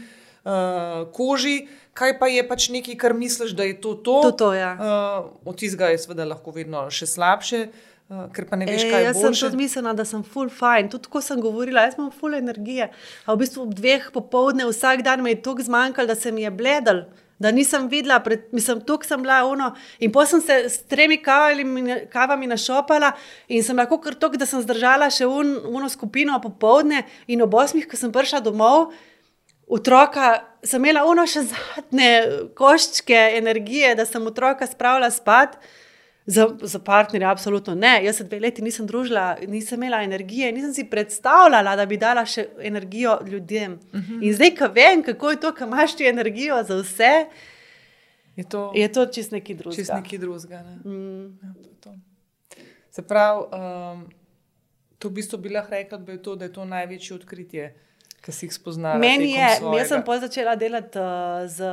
[0.44, 1.66] uh, koži.
[1.96, 4.20] Kaj pa je pač nekaj, kar misliš, da je to to?
[4.28, 4.72] To to, ja.
[4.76, 7.60] uh, od tistega je seveda lahko vedno še slabše,
[8.12, 9.44] uh, ker pa ne veš, E, kaj je jaz sem boljše.
[9.46, 10.90] tudi mislila, da sem full fine.
[10.92, 12.90] Tudi ko sem govorila, jaz imam full energije.
[13.24, 16.44] A v bistvu ob dveh popovdne vsak dan mi je toliko zmanjkalo, da se mi
[16.44, 17.06] je bledel.
[17.38, 19.74] Da nisem videla, pred, mislim, tu sem bila uno.
[20.00, 23.12] In potem sem se s tremi kavami, kavami našopala
[23.48, 27.54] in sem lahko kar to, da sem zdržala še un, uno skupino popovdne in ob
[27.54, 28.92] osmih, ko sem prišla domov,
[29.68, 32.10] otroka, sem imela uno še zadnje
[32.58, 35.58] koščke energije, da sem otroka spravila spat.
[36.26, 38.00] Za, za partnerja, absolutno ne.
[38.02, 42.24] Jaz se dve leti nisem družila, nisem imela energije, nisem si predstavljala, da bi dala
[42.26, 43.76] še energijo ljudem.
[43.92, 44.24] Uh -huh.
[44.26, 47.12] In zdaj, ko vem, kako je to, ko imaš ti energijo za vse,
[48.36, 49.76] Je to, je to čist neki drugi.
[49.76, 50.62] čist nekaj drugega.
[50.62, 50.76] Ne?
[50.84, 51.38] Mm.
[51.42, 51.94] Ja, to to.
[52.90, 54.06] Se pravi, um,
[54.98, 57.74] to v bistvu bi lahko rekla, da je to, da je to največje odkritje,
[58.24, 58.98] ki si jih spoznala.
[58.98, 59.48] Meni je,
[59.78, 61.70] jaz sem pol začela delati uh, z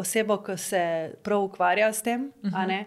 [0.00, 0.84] osebo, ki se
[1.22, 2.30] prav ukvarja s tem.
[2.42, 2.84] Uh -huh.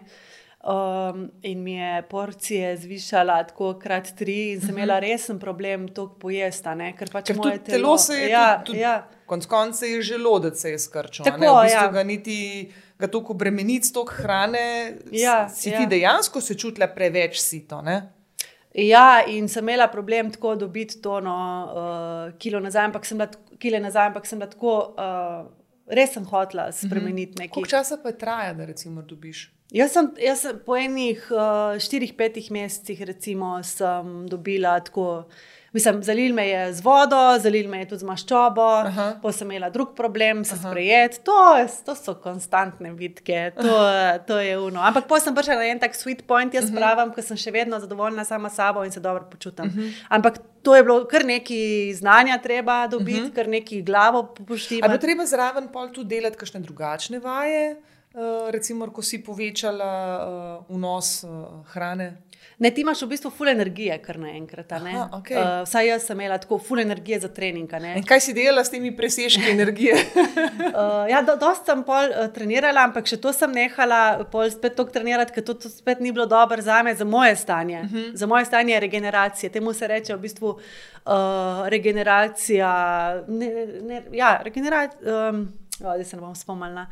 [0.66, 4.78] um, in mi je porcije zvišala tako krat tri, in sem uh -huh.
[4.78, 6.96] imela resen problem to pojesti, a ne?
[6.96, 9.08] ker pač Ker moje tudi telo se je, ja, tudi, tudi, ja.
[9.26, 11.24] konc konca je želodec se je skrčil.
[11.24, 11.48] Tako, ne?
[11.48, 11.92] v bistvu ja.
[11.92, 14.96] ga niti ga toliko bremenic, toliko hrane.
[15.12, 15.78] Ja, si ja.
[15.78, 17.82] ti dejansko se čutila preveč sito.
[17.82, 18.15] Ne?
[18.76, 21.36] Ja, in sem imela problem tako dobiti to no,
[21.72, 25.46] uh, kilo nazaj, ampak sem bila, kile nazaj, ampak sem bila tako, uh,
[25.88, 27.54] res sem hotela spremeniti nekaj.
[27.54, 29.46] Koliko časa pa traja, da recimo dobiš?
[29.72, 35.24] Jaz sem, jaz sem po enih uh, štirih, petih mesecih, recimo, sem dobila tako.
[35.76, 39.06] Mislim, zalil me je z vodo, zalil me je tudi z maščobo, Aha.
[39.20, 41.20] pa sem imela drug problem, se sprejeti.
[41.28, 41.36] To,
[41.84, 43.76] to so konstantne bitke, to,
[44.26, 44.80] to je uno.
[44.80, 47.80] Ampak potem sem prišla na en tak sweet point, jaz pravim, ker sem še vedno
[47.82, 49.68] zadovoljna sama s sabo in se dobro počutim.
[50.08, 54.98] Ampak to je bilo kar nekaj znanja, treba dobiti, kar nekaj glavo Ali bo poštivati.
[55.00, 57.76] treba zraven pol tudi delati kakšne drugačne vaje,
[58.14, 62.16] uh, recimo, ko si povečala uh, vnos uh, hrane?
[62.58, 64.70] Ne, ti imaš v bistvu full energije, kar naenkrat.
[65.18, 65.36] okej.
[65.36, 67.68] uh, vsaj jaz sem imela tako full energije za trening.
[68.08, 69.92] kaj si delala s temi presežki energije?
[69.92, 74.72] Uh, ja, do, dost sem pol uh, trenirala, ampak še to sem nehala, pol spet
[74.78, 77.82] to trenirati, ker to, to spet ni bilo dobro za me, za moje stanje.
[77.84, 78.14] Uh -huh.
[78.16, 79.50] Za moje stanje regeneracije.
[79.52, 82.72] Temu se reče v bistvu uh, regeneracija.
[83.28, 85.28] Ne, ne, ja, regeneracija.
[85.28, 85.52] Um,
[85.84, 86.86] oh, zdaj se ne bom spomnila.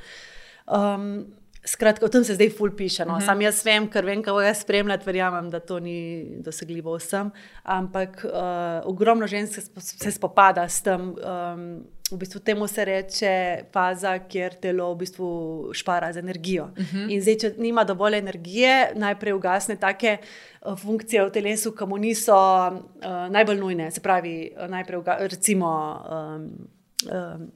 [0.66, 1.26] Um,
[1.64, 3.04] Skratka, o tem se zdaj ful piše.
[3.04, 3.14] No.
[3.14, 3.26] Uh -huh.
[3.26, 7.30] Sam jaz vem, ker vem, kako ga spremljati, verjamem, da to ni dosegljivo vsem.
[7.62, 8.32] Ampak uh,
[8.84, 11.00] ogromno žensk se se spopada s tem.
[11.00, 15.28] Um, v bistvu temu se reče faza, kjer telo v bistvu
[15.72, 16.64] špara z energijo.
[16.64, 17.12] Uh -huh.
[17.12, 20.18] In zdaj, če nima dovolj energije, najprej ugasne take
[20.66, 22.36] uh, funkcije v telesu, ki mu niso
[22.68, 23.90] uh, najbolj nujne.
[23.90, 26.68] Se pravi, najprej recimo um,
[27.12, 27.52] um,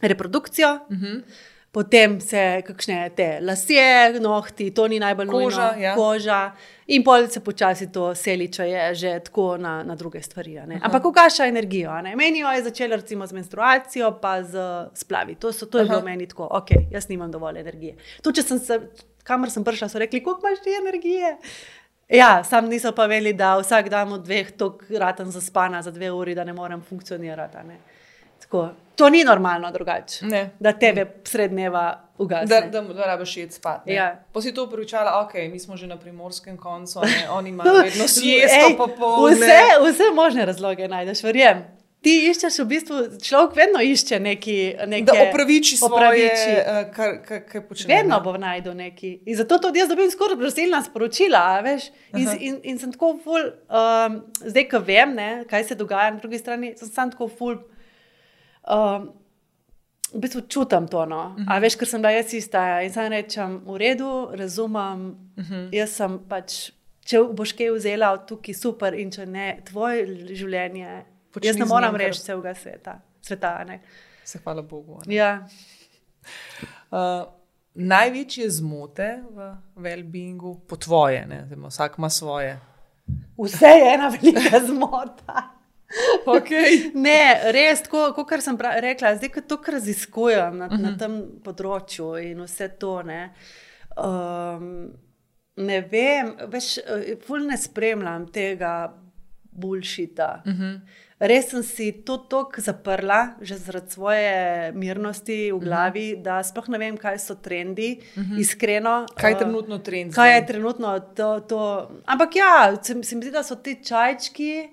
[0.00, 0.74] reprodukcijo.
[0.74, 1.22] Uh -huh.
[1.70, 5.92] Potem se kakšne te lasje, nohti, to ni najbolj Koža, nujno, ja.
[5.94, 6.38] koža,
[6.90, 10.58] in pol se počasi to seli, če je že tako na, na druge stvari.
[10.58, 11.94] Ampak ugaša energijo.
[12.18, 14.64] Meni jo je začela recimo z menstruacijo, pa z
[14.98, 15.38] splavi.
[15.38, 16.08] To, so, to je bilo Aha.
[16.10, 17.94] meni tako, ok, jaz nimam dovolj energije.
[18.22, 18.80] Tu, če sem se,
[19.22, 21.36] kamor sem prišla, so rekli, koliko imaš ti energije.
[22.10, 26.10] Ja, sam niso pa vedeli, da vsak dan od dveh tok ratam zaspana za dve
[26.10, 27.62] uri, da ne morem funkcionirati.
[27.68, 27.78] ne.
[28.40, 28.70] Tako,
[29.00, 30.26] to ni normalno drugače.
[30.26, 30.50] Ne.
[30.58, 31.84] Da tebe sred dneva
[32.18, 32.46] ugasne.
[32.50, 33.86] Da, da, da rabiš jet spat.
[33.86, 33.94] ne.
[33.94, 34.06] Ja.
[34.32, 38.04] Pa si to upravičala, ok, mi smo že na primorskem koncu, ne, oni imajo vedno
[38.06, 39.36] siesto popoldne.
[39.38, 41.64] Vse, vse možne razloge najdeš, verjem.
[42.00, 44.54] Ti iščeš v bistvu, človek vedno išče neki,
[44.86, 46.52] neke, Da opraviči svoje, opraviči.
[46.56, 47.90] eh, kar, kar, kar počne.
[47.90, 49.10] Vedno bo najdel neki.
[49.26, 51.42] In zato tudi jaz dobim skoraj prosilna sporočila.
[51.50, 51.90] a Veš?
[52.14, 52.36] In, Aha.
[52.40, 56.40] in, in sem tako ful, um, zdaj, ko vem, ne, kaj se dogaja na drugi
[56.40, 57.58] strani, sem sam tako ful.
[58.68, 59.12] Um,
[60.12, 61.06] v bistvu čutim to.
[61.06, 61.34] No.
[61.38, 61.44] Uh -huh.
[61.48, 65.30] A veš, ker sem bila jaz ista in sam rečem, v redu, razumem.
[65.36, 65.68] Uh -huh.
[65.72, 66.70] Jaz sem pač,
[67.04, 71.04] če boš kaj vzela od tukaj, super, in če ne, tvoje življenje.
[71.32, 73.00] Počni jaz ne moram reči celega sveta.
[73.22, 73.80] sveta ne.
[74.24, 75.00] Se hvala Bogu.
[75.06, 75.14] ne.
[75.14, 75.46] ja.
[76.90, 76.98] Uh,
[77.74, 82.60] največje zmote v well-beingu, po tvoje, ne, Zdaj, vsak ima svoje.
[83.38, 85.59] Vse je ena velika zmota.
[86.26, 86.90] Okay.
[87.06, 90.82] Ne, res, kot sem pra- rekla, zdaj, ko to kar raziskujem na, uh -huh.
[90.82, 93.02] na tem področju in vse to.
[93.02, 93.32] Ne,
[93.96, 94.92] um,
[95.56, 98.94] ne vem, eh, ful ne spremljam tega
[99.52, 100.42] bulšita.
[100.46, 100.80] Uh -huh.
[101.20, 106.22] Res sem si to tako zaprla, že zaradi svoje mirnosti v glavi, uh -huh.
[106.22, 108.40] da sploh ne vem, kaj so trendi, uh -huh.
[108.40, 109.06] iskreno.
[109.16, 110.14] Kaj je eh, trenutno trend?
[110.14, 111.40] Kaj je trenutno to?
[111.40, 111.90] to.
[112.06, 114.68] Ampak ja, se, se mi zdi, da so ti čajčki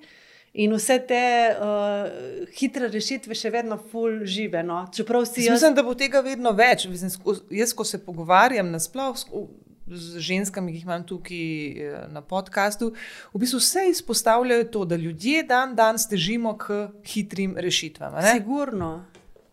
[0.57, 4.63] in vse te uh, hitre rešitve še vedno ful žive.
[4.65, 4.85] No?
[4.93, 6.87] Čeprav si Jaz mislim, da bo tega vedno več.
[6.89, 7.13] Mislim,
[7.53, 9.17] jaz, ko se pogovarjam nasploh
[9.87, 12.89] z ženskami, ki jih imam tukaj eh, na podkastu,
[13.33, 18.17] v bistvu vse izpostavljajo to, da ljudje dan dan stežimo k hitrim rešitvam.
[18.33, 19.05] Sigurno.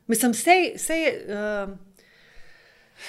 [0.07, 1.13] Mislim, vse je.
[1.29, 1.77] Uh,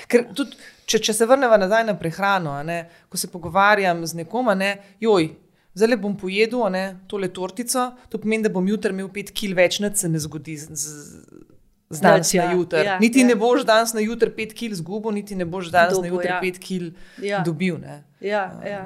[0.09, 0.57] Ker tudi,
[0.89, 2.79] če, če se vrnemo nazaj na prehrano, ne,
[3.09, 5.29] ko se pogovarjam z nekom, ne, joj,
[5.75, 9.55] zdaj le bom pojedel ne, tole tortico, to pomeni, da bom jutri imel pet kil
[9.57, 11.45] več, nič se ne zgodi z, z,
[11.91, 12.85] z danes ja, na jutri.
[12.87, 13.27] ja, niti ja.
[13.27, 16.31] ne boš danes na jutri pet kil zgubil, niti ne boš danes na Dobil, jutri
[16.31, 16.41] ja.
[16.41, 17.43] pet kil Ja.
[17.45, 17.77] dobil.
[17.81, 18.03] Ne.
[18.25, 18.85] Ja, ja.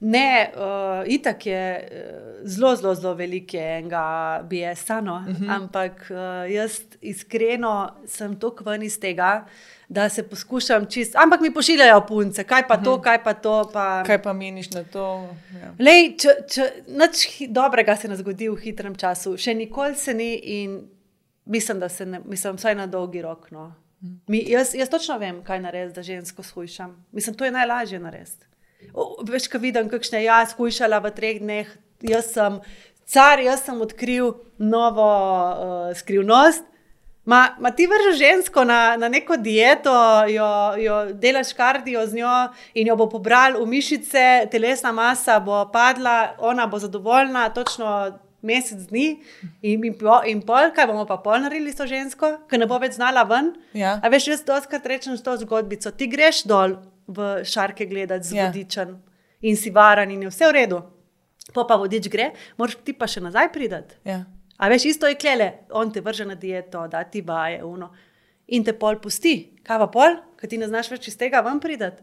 [0.00, 5.20] Ne, uh, itak je uh, zelo, zelo, zelo veliko enega biesa, no?
[5.20, 5.54] uh -huh.
[5.54, 9.44] ampak uh, jaz iskreno sem tako ven iz tega,
[9.92, 11.16] da se poskušam čist.
[11.16, 13.70] Ampak mi pošiljajo punce, kaj pa to, kaj pa to.
[13.72, 14.02] Pa...
[14.06, 15.28] Kaj pa meniš na to?
[15.60, 15.72] Ja.
[15.78, 20.30] Lej, če, če nič dobrega se ne zgodi v hitrem času, še nikoli se ni
[20.56, 20.78] in
[21.44, 23.50] mislim, da se ne, mislim, vsaj na dolgi rok.
[23.52, 23.68] No.
[24.32, 26.96] Mi, jaz, jaz točno vem, kaj narediti, da žensko shujšam.
[27.12, 28.48] Mislim, to je najlažje narediti.
[29.28, 31.68] Veš, ko vidim, kakšne jaz hujšala v treh dneh,
[32.08, 32.62] jaz sem
[33.04, 36.71] car, jaz sem odkril novo uh, skrivnost.
[37.24, 39.94] Ma, ma ti vržeš žensko na, na neko dieto,
[40.26, 40.48] jo,
[40.82, 42.34] jo delaš kardio z njo
[42.74, 48.88] in jo bo pobral v mišice, telesna masa bo padla, ona bo zadovoljna, točno mesec
[48.90, 49.22] dni
[49.62, 52.66] in, in, pol, in pol, kaj bomo pa pol naredili s to žensko, ker ne
[52.66, 53.52] bo več znala ven.
[53.78, 54.00] Ja.
[54.02, 55.94] A veš, jaz doskrat rečem s to zgodbico.
[55.94, 58.50] Ti greš dol v šarke gledati z Ja.
[58.50, 58.98] vodičem
[59.46, 60.82] in si varan in je vse v redu.
[61.54, 63.94] Po pa vodič gre, moraš ti pa še nazaj pridati.
[64.06, 64.24] Ja.
[64.56, 67.92] A veš, isto je klele, on te vrže na dieto, da ti vaje, uno.
[68.46, 69.36] In te pol pusti.
[69.64, 72.02] Kaj pa pol, ker ti ne znaš več iz tega ven pridati.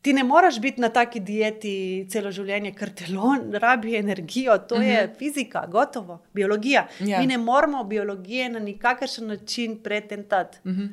[0.00, 4.80] Ti ne moreš biti na taki dieti celo življenje, ker telo rabi energijo, to uh
[4.80, 4.88] -huh.
[4.88, 6.86] je fizika, gotovo, biologija.
[7.00, 7.20] Ja.
[7.20, 10.58] Mi ne moramo biologije na nikakršen način pretentati.
[10.64, 10.88] Uh -huh.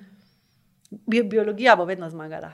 [0.89, 2.51] Bi biologija bo vedno zmagala.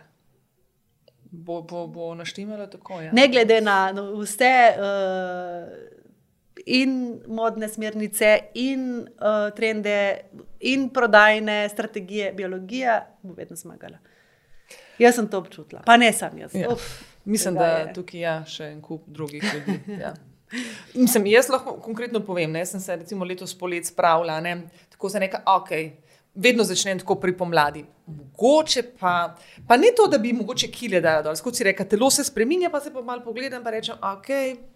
[1.32, 3.02] Bo, bo, bo naštimalo tako.
[3.02, 3.12] Ja.
[3.12, 6.03] Ne glede na na vse uh,
[6.66, 10.30] in modne smernice, in uh, trende,
[10.60, 13.98] in prodajne strategije, biologija bo vedno zmagala.
[15.00, 16.56] Jaz sem to občutila, pa ne sam jaz.
[16.56, 16.70] Ja.
[16.70, 16.82] Uf,
[17.26, 17.94] Mislim, da je.
[17.94, 19.80] tukaj ja, še en kup drugih ljudi.
[20.04, 20.14] Ja.
[20.94, 24.62] Mislim, jaz lahko konkretno povem, ne, sem se recimo letos polet spravila, ne,
[24.94, 25.72] tako za nekaj, ok,
[26.36, 27.86] vedno začnem tako pri pomladi.
[28.06, 29.36] Mogoče pa,
[29.68, 32.72] pa ne to, da bi mogoče kile dala dol, kot si rekel, telo se spreminja,
[32.74, 34.30] pa se pa malo pogledam in rečem, ok,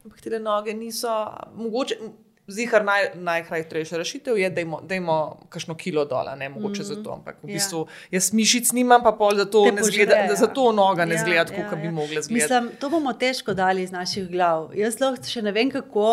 [0.06, 1.18] ampak te noge niso,
[1.56, 2.00] mogoče.
[2.48, 7.12] Zihar naj, najhitrejša rešitev je, da imamo kakšno kilo dol, ne mogoče mm, zato.
[7.18, 7.58] Ampak v ja.
[7.58, 7.82] bistvu
[8.12, 11.70] jaz mišic nimam, pa pol zato, zgleda, da zato noga ne Ja, zgleda tako, ja,
[11.70, 11.92] kot bi ja.
[11.92, 12.34] mogla izgledati.
[12.34, 14.70] Mislim, to bomo težko dali iz naših glav.
[14.80, 16.08] Jaz lahko še ne vem, kako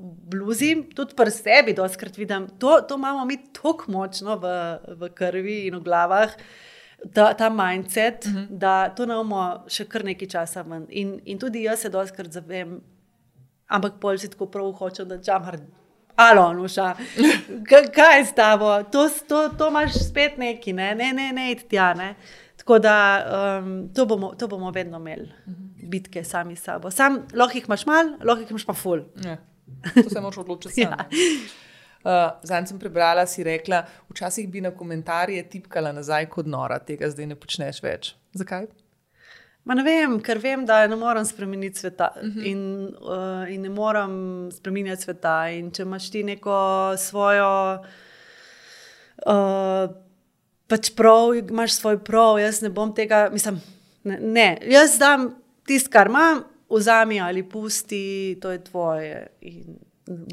[0.00, 2.48] bluzim, tudi pri sebi, doskrat vidim.
[2.58, 4.52] To, to imamo mi tako močno v,
[5.00, 6.34] v krvi in v glavah.
[7.14, 8.46] Ta, ta mindset, uh -huh.
[8.50, 10.86] da to ne bomo še kar nekaj časa ven.
[10.88, 12.80] In, in tudi jaz se doskrat zavem,
[13.66, 15.56] ampak pol si tako prav hočem, da čamar.
[16.16, 16.94] Alo, nuša,
[17.94, 18.82] kaj je s tabo?
[18.82, 21.94] To, to, to imaš spet neki, ne, ne, ne, ne, tja.
[21.94, 22.14] Ne.
[22.56, 23.24] Tako da
[23.62, 25.28] um, to, bomo, to bomo vedno imeli,
[25.82, 26.90] bitke sami s sabo.
[26.90, 29.00] Sam lahko jih imaš mal, lahko jih imaš pa ful.
[29.24, 29.36] Ja.
[29.94, 30.80] To se moraš odločiti.
[30.84, 30.96] Ja.
[32.04, 37.10] uh, Zdaj sem prebrala, si rekla, včasih bi na komentarje tipkala nazaj kot nora, tega
[37.10, 38.14] zdaj ne počneš več.
[38.34, 38.70] Zakaj?
[39.68, 42.46] Ma ne vem, ker vem, da ne morem spremeniti sveta uh -huh.
[42.46, 42.60] in,
[43.00, 45.50] uh, in ne morem spremenjati sveta.
[45.50, 47.84] In če imaš ti neko svojo,
[49.26, 49.90] uh,
[50.66, 53.60] pač prav, imaš svoj prav, jaz ne bom tega, mislim,
[54.04, 54.58] ne, ne.
[54.66, 55.34] jaz dam
[55.66, 58.02] tisto, kar imam, vzami ali pusti,
[58.36, 59.16] to je tvoje.
[59.42, 59.76] In,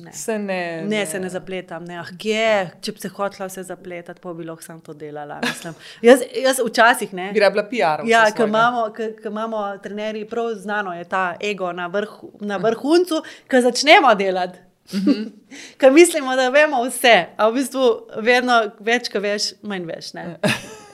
[0.03, 0.11] ne.
[0.13, 2.47] Se ne, Ne, se ne zapletam, ne, ah, je,
[2.81, 5.39] če bi se hotela vse zapletati, pa bi lahko sam to delala.
[5.43, 5.73] Mislim.
[6.01, 7.27] Jaz, jaz včasih ne.
[7.31, 8.01] Bi rabila PR.
[8.05, 12.57] Ja, ker imamo, ke- ke imamo trenerji, prav znano je ta ego na, vrhu, na
[12.57, 14.59] vrhuncu, ki začnemo delati.
[15.77, 17.83] Ker mislimo, da vemo vse, a v bistvu
[18.21, 20.13] vedno več, ko veš, manj veš.
[20.13, 20.37] ne.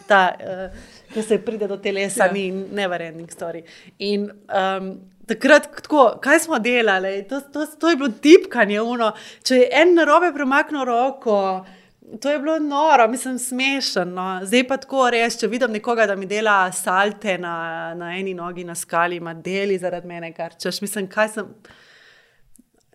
[0.08, 0.74] Ta, uh,
[1.14, 2.26] ki se pride do telesa, Ja.
[2.26, 2.34] ja.
[2.34, 3.62] ni neverending story.
[4.00, 4.88] In um,
[5.28, 8.82] takrat, tako, kaj smo delali, to, to, to je bilo tipkanje.
[8.82, 9.12] Uno.
[9.44, 11.38] Če je en narobe premaknil roko,
[12.22, 14.06] to je bilo noro, mislim, smešno.
[14.06, 14.28] No.
[14.44, 17.56] Zdaj pa tako res, če vidim nekoga, da mi dela salte na,
[17.98, 21.56] na eni nogi na skali, ima deli zaradi mene, kar češ, mislim, kaj sem.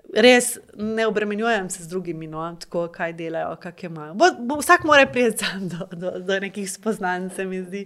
[0.08, 4.14] Res ne obremenjujem se z drugimi, no, tako kaj delajo, kaj imajo.
[4.16, 7.82] Bo, bo, vsak mora priti sam do, do, do nekih spoznanj, se mi zdi.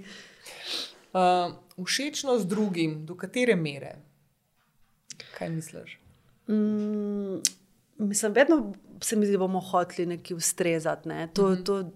[1.13, 1.51] Uh,
[1.83, 3.97] všečnost drugim, do katere mere?
[5.39, 5.99] Kaj misliš?
[6.49, 7.41] Mm,
[7.99, 11.09] mislim, vedno se mi zdi, da bomo hoteli nekaj ustrezati.
[11.09, 11.29] Ne.
[11.35, 11.65] To, mm -hmm.
[11.65, 11.91] to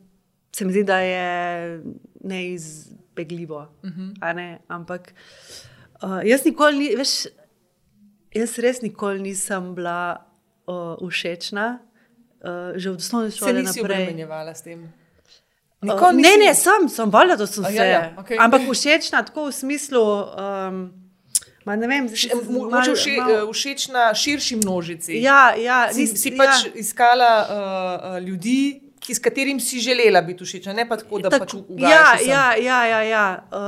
[0.53, 1.83] se mi zdi, da je
[2.21, 3.69] neizbegljivo.
[3.85, 3.89] Mm
[4.21, 4.35] -hmm.
[4.35, 4.59] ne?
[4.69, 5.15] Ampak
[6.03, 7.27] uh, jaz nikoli, ni, veš,
[8.35, 10.27] jaz res nikoli nisem bila
[10.67, 13.97] uh, všečna, uh, že od osnovne Se šole nisi naprej.
[13.97, 14.83] obremenjevala s tem?
[14.83, 14.89] Uh,
[15.83, 17.75] Nikoli ne, nisi- ne, sem, sem valjda, da sem A se.
[17.75, 18.37] ja, ja, okej.
[18.41, 20.03] Ampak všečna, tako v smislu.
[20.03, 21.06] Um,
[21.67, 25.13] ma ne vem, Še- z- z- mo- mal- Mogoče vše, mal- uh, všečna širši množici.
[25.21, 26.37] Ja, ja, si, si ja.
[26.39, 31.19] pač iskala uh, uh, ljudi, ki, s katerim si želela biti všečna, ne pa tako,
[31.23, 32.21] da Tak- pač ja, ugajaš.
[32.21, 32.29] vsem.
[32.29, 33.27] ja, ja, ja, ja.
[33.53, 33.59] Uh,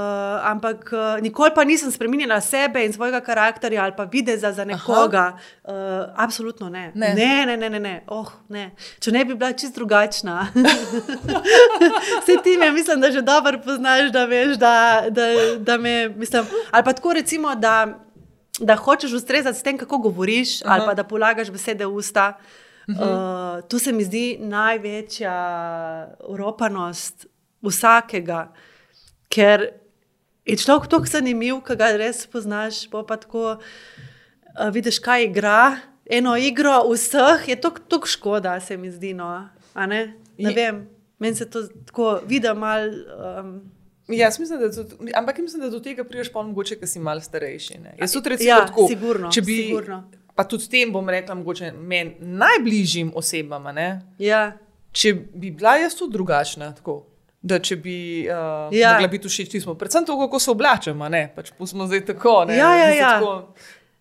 [0.51, 5.39] ampak uh, nikoli pa nisem spremenila sebe in svojega karakterja ali pa videza za nekoga.
[5.63, 5.73] Uh,
[6.17, 6.91] absolutno ne.
[6.95, 7.15] Ne.
[7.15, 7.95] Ne, ne, ne, ne, ne.
[8.07, 8.75] Oh, ne.
[9.01, 10.49] Če ne bi bila čist drugačna.
[12.23, 15.27] Vse ti me, mislim, da že dobro poznaš, da veš, da, da,
[15.59, 16.09] da me.
[16.09, 17.87] Mislim, ali pa tako recimo, da,
[18.61, 20.75] da hočeš ustrezati s tem, kako govoriš, Aha.
[20.75, 22.35] ali pa da polagaš besede v usta.
[22.39, 22.68] Uh,
[23.69, 25.35] to se mi zdi največja
[26.29, 27.27] uropanost
[27.63, 28.49] vsakega,
[29.29, 29.69] ker
[30.49, 35.77] je človek tako zanimiv, ki ga res poznaš, pa pa tako uh, vidiš, kaj igra.
[36.09, 39.13] Eno igro vseh je tako škoda, se mi zdi.
[39.15, 40.15] No, ne?
[40.39, 40.87] ne vem.
[41.19, 42.93] Meni se to tako vidi, malo.
[43.41, 43.71] Um,
[44.09, 44.85] Jaz mislim, da do,
[45.15, 47.79] ampak mislim, da do tega priješ pa mogoče, ker si malo starejši.
[47.79, 47.95] Ne?
[47.99, 49.99] Jaz tudi recimo Ja, tako, sigurno, če bi, sigurno.
[50.39, 53.67] Pa tudi tem bom rekla, mogoče meni najbližjim osebam,
[54.23, 54.43] ja,
[54.95, 57.01] če bi bila jaz tudi drugačna, tako,
[57.43, 57.97] da če bi
[58.31, 58.93] uh, Ja.
[58.95, 59.75] mogla biti všeč, tismo.
[59.75, 62.45] predvsem to, kako se oblačimo, ne, pač pustimo zdaj tako.
[62.49, 63.11] Ne, Ja, ja, ja.
[63.19, 63.55] tako,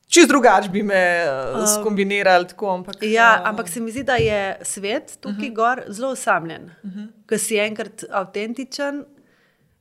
[0.07, 2.69] Čist drugače bi me uh, Um, skombinirali tako.
[2.77, 5.55] Ampak, ja, uh, ampak se mi zdi, da je svet tukaj uh -huh.
[5.55, 6.71] gor zelo osamljen.
[6.83, 7.07] Uh -huh.
[7.27, 9.03] Ker si enkrat avtentičen,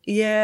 [0.07, 0.35] je,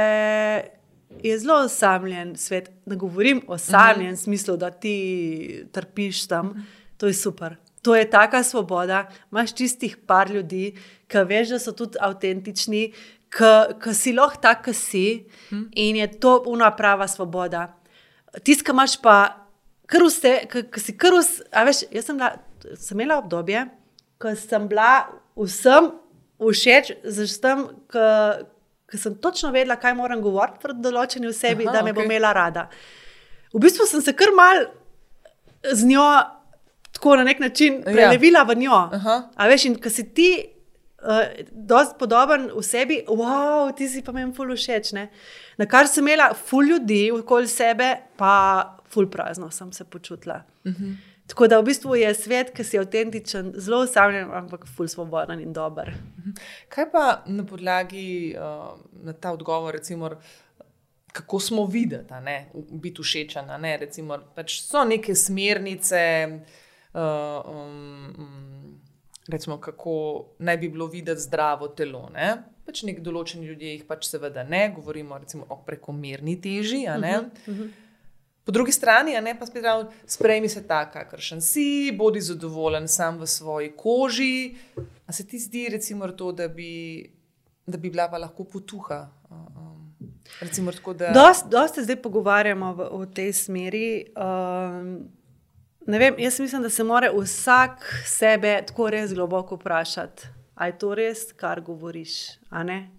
[1.22, 2.70] je zelo osamljen svet.
[2.86, 4.22] Ne govorim o osamljen uh -huh.
[4.22, 6.66] smislu, da ti trpiš tam.
[6.96, 7.56] To je super.
[7.82, 9.08] To je taka svoboda.
[9.32, 10.74] Imáš čistih par ljudi,
[11.06, 12.92] ki veš, da so tudi avtentični,
[13.82, 15.24] ki si lahko tak, ki si.
[15.50, 15.68] -huh.
[15.72, 17.74] In je to una prava svoboda.
[18.42, 19.46] Tisti, ki imaš pa
[19.86, 21.42] kar vse, ki si kar vse.
[21.52, 22.36] A veš, jaz sem, bila,
[22.74, 23.66] sem imela obdobje,
[24.18, 25.90] ko sem bila vsem
[26.50, 27.66] všeč, zaštem,
[28.92, 32.10] ker sem točno vedela, kaj moram govoriti pred določeni osebi, Aha, da me bo okej.
[32.10, 32.66] imela rada.
[33.54, 34.66] V bistvu sem se kar mal
[35.72, 36.04] z njo
[36.92, 37.92] tako na nek način Ja.
[37.92, 38.80] prelevila v njo.
[38.98, 39.16] Aha.
[39.36, 40.32] A veš, in ko si ti.
[41.02, 44.92] Uh, dosti podoben v sebi, wow, ti si pa meni ful všeč.
[44.94, 45.08] Ne?
[45.58, 50.44] Na kar sem imela ful ljudi okoli sebe, pa ful prazno sem se počutila.
[50.64, 50.92] Uh -huh.
[51.32, 55.54] Tako da v bistvu je svet, ki si avtentičen, zelo osamljen, ampak ful svoboden in
[55.56, 55.88] dober.
[56.68, 60.10] Kaj pa na podlagi uh, na ta odgovor, recimo,
[61.12, 63.48] kako smo videti, ne, biti všečen?
[63.60, 66.02] ne, Recimo, pač so neke smernice,
[66.92, 68.74] uh, um, um,
[69.28, 69.94] recimo, kako
[70.38, 72.10] naj bi bilo videti zdravo telo.
[72.12, 72.42] Ne?
[72.66, 76.84] Pač nek določeni ljudje jih pač seveda ne, govorimo recimo o prekomerni teži.
[76.86, 77.16] a ne.
[78.44, 83.18] Po drugi strani, ne pa spet ravno, sprejmi se tak, kakršen si, bodi zadovoljen sam
[83.18, 84.54] v svoji koži.
[85.06, 87.06] A se ti zdi, recimo, to, da bi,
[87.66, 89.08] da bi bila pa lahko potuha?
[89.30, 89.94] Um,
[90.40, 93.88] recimo, tako, da, Dost, dost se zdaj pogovarjamo v, v tej smeri.
[94.16, 95.08] Um,
[95.86, 100.41] ne vem, jaz mislim, da se mora vsak sebe tako res globoko vprašati.
[100.54, 102.36] A je to res, kar govoriš?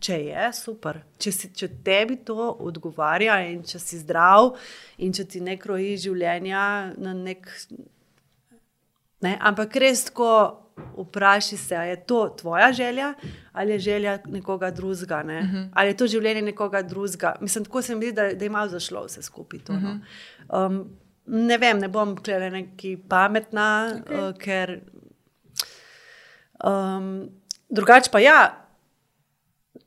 [0.02, 1.04] Če je, super.
[1.22, 4.56] Če, si, če tebi to odgovarja in če si zdrav
[4.98, 6.64] in če ti ne kroji življenja
[6.98, 7.46] na nek.
[9.22, 9.38] Ne?
[9.38, 10.32] Ampak res tako
[10.98, 13.14] vprašaj se, ali je to tvoja želja
[13.54, 15.24] ali je želja nekoga drugega.
[15.24, 15.40] Ne?
[15.40, 15.68] Uh -huh.
[15.74, 17.36] Ali je to življenje nekoga drugega.
[17.42, 19.60] Mislim, tako se mi zdi, da, da je malo zašlo vse skupaj.
[19.60, 20.00] To, no.
[20.50, 20.90] um,
[21.26, 24.30] ne vem, ne bom klela neki pametna, okay.
[24.30, 24.80] uh, ker.
[26.64, 27.30] Um,
[27.74, 28.40] drugače pa ja.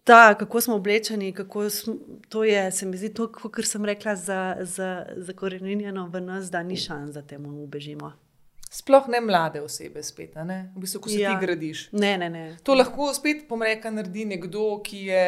[0.05, 1.95] Ta, kako smo oblečeni, kako smo,
[2.29, 6.51] to je, se mi zdi, to, kar sem rekla, za, za, za koreninjeno v nas,
[6.51, 8.13] da ni šans, da temu ubežimo.
[8.71, 10.73] Sploh ne mlade osebe, spet, ne?
[10.77, 11.33] v bistvu, ko se Ja.
[11.33, 11.89] ti gradiš.
[11.93, 12.45] Ne, ne, ne.
[12.63, 15.23] To lahko spet pomreka naredi nekdo, ki je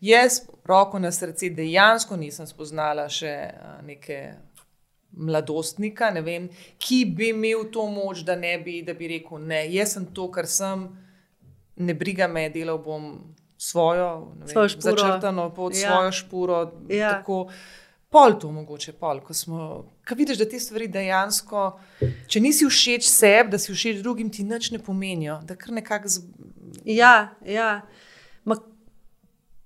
[0.00, 3.34] jaz, roko na srce, dejansko nisem spoznala še
[3.84, 4.34] neke
[5.12, 6.48] mladostnika, ne vem,
[6.78, 10.28] ki bi imel to moč, da ne bi, da bi rekel: Ne, jaz sem to,
[10.32, 10.88] kar sem,
[11.78, 14.96] ne briga me, delal bom svojo, ne vem, Svojo špuro.
[14.96, 15.90] začrtano pot, Ja.
[15.90, 16.72] svojo špuro.
[16.88, 17.10] Ja.
[17.10, 17.48] Tako,
[18.10, 19.84] Pol to mogoče, pol, ko smo.
[20.08, 21.80] Ko vidiš, da te stvari dejansko,
[22.26, 25.40] če nisi všeč sebi, da si všeč drugim, ti nič ne pomenijo.
[25.44, 26.22] Da kar nekako z,
[26.84, 27.82] Ja, ja.
[28.44, 28.56] Ma,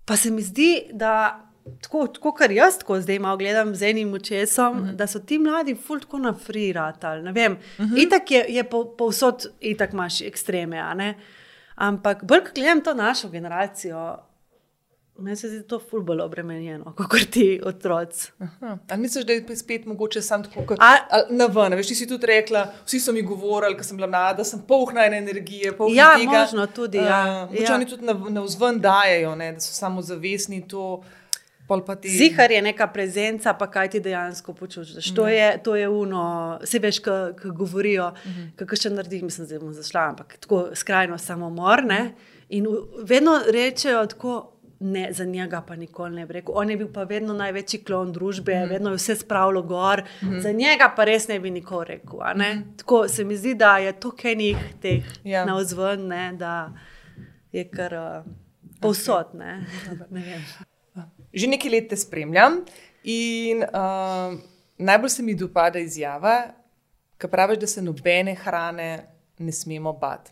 [0.05, 1.39] pa se mi zdi, da
[1.81, 4.97] tako, tako kar jaz tako zdaj malo gledam z enim očesom, uh -huh.
[4.97, 7.31] da so ti mladi ful tako na freeratali.
[7.31, 8.07] Uh -huh.
[8.07, 11.15] Itak je, je po, povsod, itak imaš ekstreme, ne.
[11.77, 14.17] Ampak bolj, ko gledam to našo generacijo,
[15.19, 18.31] meni se zdi to ful bolj obremenjeno, kot ti otroci.
[18.91, 20.79] Ali misliš, da je spet mogoče sam tako, kot
[21.31, 21.75] na ven?
[21.75, 24.61] Veš, ti si tudi rekla, vsi so mi govorili, ko sem bila mlada, da sem
[24.69, 25.77] polna ene energije.
[25.77, 26.31] polna Ja, tega.
[26.33, 27.49] možno tudi, ja.
[27.51, 27.75] Uh, Ja.
[27.75, 31.03] Oni tudi na, na vzven dajajo, ne, da so samo zavestni to.
[31.03, 31.22] pa
[32.01, 35.15] ti- Zihar je neka prezenca, pa kaj ti dejansko počutiš.
[35.15, 37.11] To je, to je uno, se veš, ki
[37.55, 38.51] govorijo, uh -huh.
[38.57, 41.85] kako še narediš, mislim, da bom zašla, ampak tako skrajno samomor.
[41.85, 42.15] Ne?
[42.49, 42.67] In
[43.05, 44.49] vedno rečejo tako.
[44.85, 46.55] Ne, za njega pa nikoli ne bi rekel.
[46.57, 48.69] On je bil pa vedno največji klon družbe, mm.
[48.71, 50.41] vedno je vse spravilo gor, mm.
[50.41, 52.19] za njega pa res ne bi nikoli rekel.
[52.35, 52.77] Mm.
[52.77, 55.39] Tako se mi zdi, da je to enih teh Ja.
[55.39, 55.45] ja.
[55.45, 56.73] navzven, ne, da
[57.53, 58.25] je kar uh,
[58.81, 59.27] povsod.
[59.35, 59.67] Ne.
[60.11, 60.43] ne vem.
[61.33, 62.61] Že nekaj let te spremljam
[63.09, 64.37] in uh,
[64.79, 66.37] najbolj se mi dopada izjava,
[67.19, 68.91] ki praviš, da se nobene hrane
[69.39, 70.31] ne smemo bati.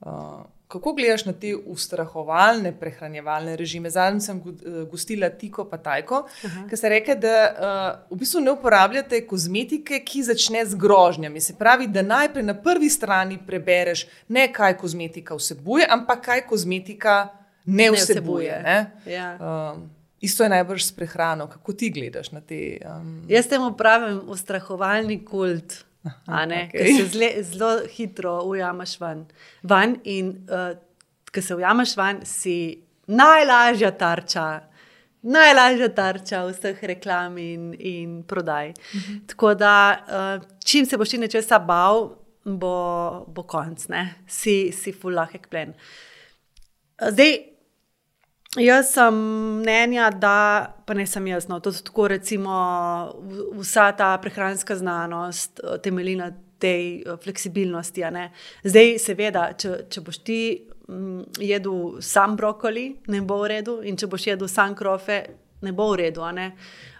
[0.00, 3.90] Uh, kako gledaš na te ustrahovalne prehranjevalne režime?
[3.90, 6.26] Zadnjič sem eh, gostila Tiko pa Tajko,
[6.68, 11.40] ki se reče, da uh, v bistvu ne uporabljate kozmetike, ki začne z grožnjami.
[11.40, 17.16] Se pravi, da najprej na prvi strani prebereš ne kaj kozmetika vsebuje, ampak kaj kozmetika
[17.68, 18.62] ne vsebuje.
[18.64, 18.78] Ne?
[19.06, 19.28] Ja.
[19.36, 19.90] Um,
[20.20, 21.46] Isto je najbrž s prehrano.
[21.46, 22.80] Kako ti gledaš na te?
[22.82, 23.22] Um...
[23.30, 26.70] Jaz temu pravim ustrahovalni kult okay.
[26.72, 29.26] ki se zle, zelo hitro ujameš ven.
[29.62, 29.96] van.
[30.04, 30.76] In uh,
[31.34, 34.46] ko se ujameš ven, si najlažja tarča.
[35.22, 38.70] Najlažja tarča vseh reklam in, in prodaj.
[38.70, 39.14] Uh mhm.
[39.14, 39.26] -huh.
[39.26, 44.14] Tako da, uh, čim se boš ti nečesa bal, bo, bo konc, ne?
[44.26, 45.74] si, si fulahek plen.
[47.10, 47.38] Zdaj,
[48.56, 49.16] Jaz sem
[49.60, 51.48] mnenja, da pa ne sem jaz.
[51.48, 52.52] No, to je tako, recimo,
[53.52, 58.06] vsa ta prehranska znanost eh, temelji na tej eh, fleksibilnosti.
[58.64, 60.40] Zdaj, seveda, če, če boš ti
[60.88, 65.18] mm, jedel sam brokoli, ne bo v redu, in če boš jedel sam krofe,
[65.60, 66.24] ne bo v redu.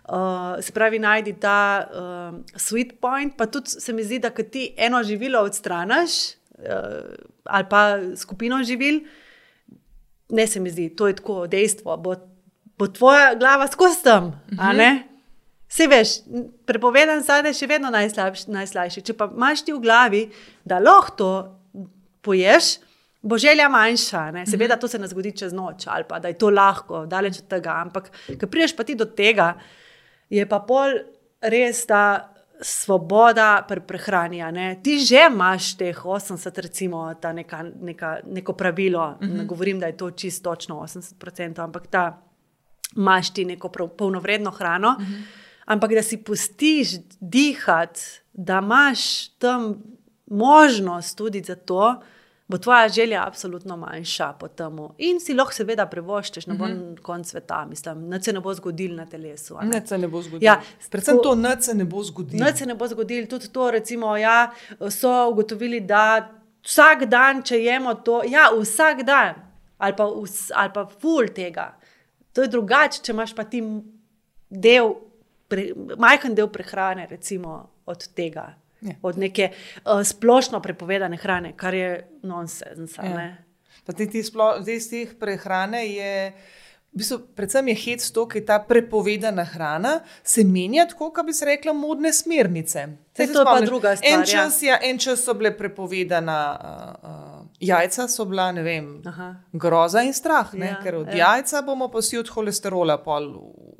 [0.08, 4.70] Uh, se pravi, najdi ta uh, sweet point, pa tudi se mi zdi, da ti
[4.76, 6.16] eno živilo odstraniš,
[6.60, 7.08] uh,
[7.44, 7.82] ali pa
[8.16, 9.00] skupino živil
[10.28, 11.96] ne se mi zdi, to je tako dejstvo.
[11.96, 12.14] Bo,
[12.78, 15.02] bo tvoja glava skozi tam, uh -huh.
[15.68, 16.08] Vse veš,
[16.66, 19.02] prepovedan sadje je še vedno najslabši.
[19.04, 20.22] Če pa imaš ti v glavi,
[20.64, 21.32] da lahko to
[22.24, 22.78] poješ,
[23.22, 24.30] bo želja manjša.
[24.32, 24.46] Ne?
[24.46, 27.48] Seveda, to se ne zgodi čez noč ali pa da je to lahko, daleč od
[27.52, 27.76] tega.
[27.84, 28.10] Ampak,
[28.40, 29.52] ko priješ pa ti do tega,
[30.30, 30.96] je pa pol
[31.40, 34.42] res, da svoboda pri prehrani.
[34.82, 39.16] Ti že imaš teh 80, recimo, neka, neka, neko pravilo.
[39.20, 39.28] Uh -huh.
[39.28, 39.46] Ne mhm.
[39.46, 42.22] govorim, da je to čisto točno 80%, ampak ta
[42.96, 44.96] imaš ti neko polnovredno hrano.
[44.98, 45.12] Uh mhm.
[45.12, 45.22] -huh.
[45.64, 46.88] Ampak da si pustiš
[47.20, 48.00] dihati,
[48.32, 49.82] da imaš tam
[50.26, 52.00] možnost tudi za to
[52.48, 54.78] bo tvoja želja absolutno manjša po tem.
[54.98, 57.02] In si lahko, seveda, prevoščeš na bon mm -hmm.
[57.02, 59.58] konc sveta, mislim, da se ne bo zgodil na telesu.
[59.62, 60.46] Ne, se ne bo zgodil.
[60.46, 62.40] Ja, Predvsem to, da se ne bo zgodil.
[62.40, 63.26] Ne, se ne bo zgodil.
[63.26, 64.50] Tudi to, recimo, ja,
[64.90, 66.30] so ugotovili, da
[66.64, 69.34] vsak dan, če jemo to, ja, vsak dan,
[69.78, 71.78] ali pa, vs, ali pa ful tega.
[72.32, 73.62] To je drugače, če imaš pa ti
[74.50, 74.94] del,
[75.48, 78.54] pre, majhen del prehrane, recimo, od tega.
[78.80, 78.94] Ja.
[79.02, 82.98] Od neke uh, splošno prepovedane hrane, kar je nonsens.
[82.98, 83.34] Ja.
[83.88, 86.32] Zdaj, teh prehrane je.
[86.88, 91.34] V bistvu, predvsem je hec to, je ta prepovedana hrana, se menja tako, kot bi
[91.36, 92.86] se rekla, modne smernice.
[93.16, 94.12] Se to je pa druga stvar.
[94.12, 94.24] En ja.
[94.24, 94.68] čas, ja.
[94.68, 99.02] Ja, en čas so bile prepovedana uh, uh, jajca, so bila vem,
[99.52, 101.34] groza in strah, ja, ker od ja.
[101.36, 103.28] jajca bomo pa vsi od holesterola pol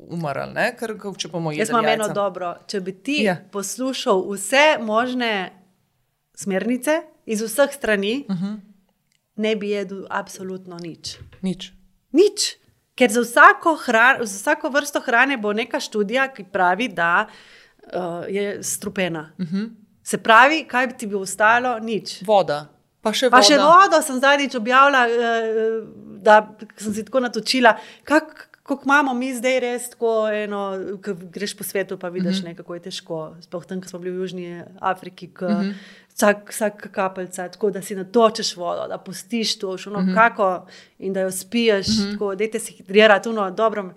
[0.09, 0.65] umrli.
[0.79, 1.61] Ker, če bomo jedli.
[1.61, 2.53] Jaz imam eno dobro.
[2.67, 3.37] Če bi ti ja.
[3.51, 5.31] poslušal vse možne
[6.39, 8.45] smernice iz vseh strani, uh mhm.
[8.45, 8.59] -huh.
[9.35, 11.17] ne bi jedel absolutno nič.
[11.41, 11.71] Nič.
[12.11, 12.55] nič.
[12.95, 18.25] Ker za vsako, hran, za vsako vrsto hrane bo neka študija, ki pravi, da uh,
[18.27, 19.31] je strupena.
[19.37, 19.55] Uh mhm.
[19.57, 19.69] -huh.
[20.03, 21.79] Se pravi, kaj bi ti bi ostalo?
[21.79, 22.23] Nič.
[22.25, 22.67] Voda.
[23.01, 25.87] Pa še, pa še vodo sem zadnjič objavila, uh,
[26.19, 27.77] da sem si tako natočila.
[28.03, 30.59] Kak, Kako imamo mi zdaj res tako, eno,
[31.01, 32.45] ko greš po svetu, pa vidiš, uh mhm.
[32.45, 32.49] -huh.
[32.49, 33.35] ne, kako je težko.
[33.41, 35.69] Sploh tam, ko smo bili v Južni Afriki, ko uh mhm.
[35.69, 35.73] -huh.
[36.13, 40.11] vsak, vsak kapljica, tako da si natočeš vodo, da pustiš to, šuno, uh mhm.
[40.11, 40.15] -huh.
[40.15, 40.67] kako
[40.99, 42.11] in da jo spiješ, uh -huh.
[42.11, 43.93] tako da te si hidrirati, no, dobro.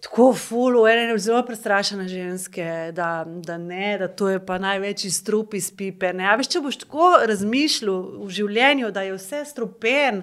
[0.00, 5.54] Tako fulu, ene zelo prestrašene ženske, da, da ne, da to je pa največji strup
[5.54, 6.12] iz pipe.
[6.12, 6.26] Ne.
[6.28, 10.22] A veš, če boš tako razmišljal v življenju, da je vse strupen,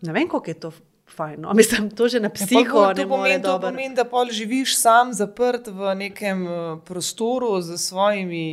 [0.00, 0.72] ne vem, koliko je to
[1.16, 1.40] fajn.
[1.40, 1.54] No.
[1.60, 3.42] Mislim, to že na ja, psiho ja, ne pomeni.
[3.42, 8.46] To pomeni, da pol živiš sam, zaprt v nekem eh, prostoru z svojimi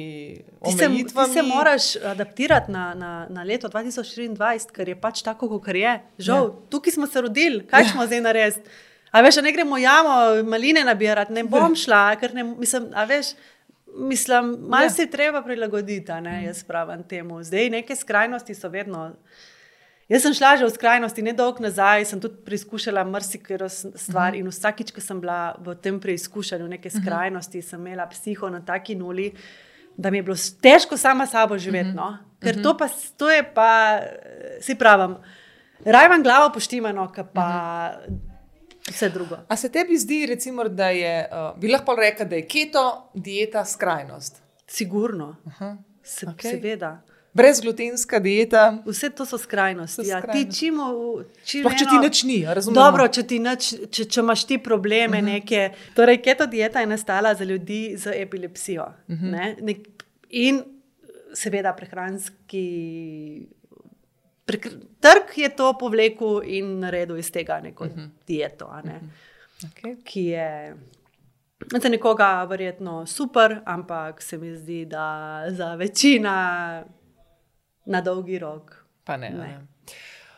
[0.61, 1.03] omejitvami.
[1.03, 5.49] Ti se, ti se moraš adaptirati na, na, na leto 2024, ker je pač tako,
[5.57, 5.97] kot je.
[6.17, 6.69] Žal, ja.
[6.69, 7.93] tukaj smo se rodili, kaj ja.
[7.93, 8.63] smo zdaj naredili.
[9.11, 13.35] A veš, ne gremo jamo, maline nabirati, ne bom šla, ker ne, mislim, a veš.
[13.91, 14.89] Mislim, malo ja.
[14.89, 17.41] se je treba prilagoditi, ne, jaz pravim temu.
[17.43, 19.09] Zdaj, neke skrajnosti so vedno.
[20.11, 23.57] Jaz sem šla že v skrajnosti, ne dolgo nazaj, sem tudi preizkušala marsikaj
[23.95, 24.33] stvar.
[24.33, 24.39] Uh -huh.
[24.39, 26.97] In vsakič, ko sem bila v tem preizkušanju neke mhm.
[26.99, 27.69] skrajnosti, uh -huh.
[27.69, 29.33] sem imela psiho na taki nuli,
[29.97, 31.89] da mi je bilo težko sama sabo živeti.
[31.89, 32.11] Uh -huh.
[32.11, 32.17] no?
[32.39, 32.63] Ker uh -huh.
[32.63, 33.99] to, pa, to je pa,
[34.59, 35.15] si pravim,
[35.85, 37.93] raj vam glavo poštimano, pa.
[38.07, 38.19] Uh -huh.
[38.91, 39.37] Vse drugo.
[39.47, 43.65] A se tebi zdi, recimo, da je, uh, bi lahko rekel, da je keto dieta
[43.65, 44.41] skrajnost?
[44.67, 45.35] Sigurno.
[46.03, 46.51] Se, okay.
[46.51, 47.01] Seveda
[47.33, 48.77] brezglutenska dieta.
[48.85, 50.07] Vse to so skrajnosti.
[50.07, 50.87] Ja, ti čimo,
[51.45, 52.75] čimo Sploh, če ti nič ni, razumem.
[52.75, 55.31] Dobro, če, nič, če, če imaš ti probleme, uh mhm.
[55.31, 55.33] -huh.
[55.33, 55.93] neke.
[55.95, 58.85] Torej, keto dieta je nastala za ljudi z epilepsijo.
[59.07, 59.25] Uh mhm.
[59.25, 59.61] -huh.
[59.63, 59.75] ne?
[60.29, 60.63] In
[61.33, 63.47] seveda prehranski.
[64.99, 68.09] Trg je to povlekel in naredil iz tega neko uh -huh.
[68.27, 68.99] dieto, ne?
[69.01, 69.07] uh
[69.63, 69.71] -huh.
[69.71, 70.03] okay.
[70.03, 70.75] ki je
[71.81, 76.83] za nekoga verjetno super, ampak se mi zdi, da za večina
[77.85, 78.85] na dolgi rok.
[79.03, 79.29] Pa ne.
[79.29, 79.37] ne.
[79.37, 79.59] ne.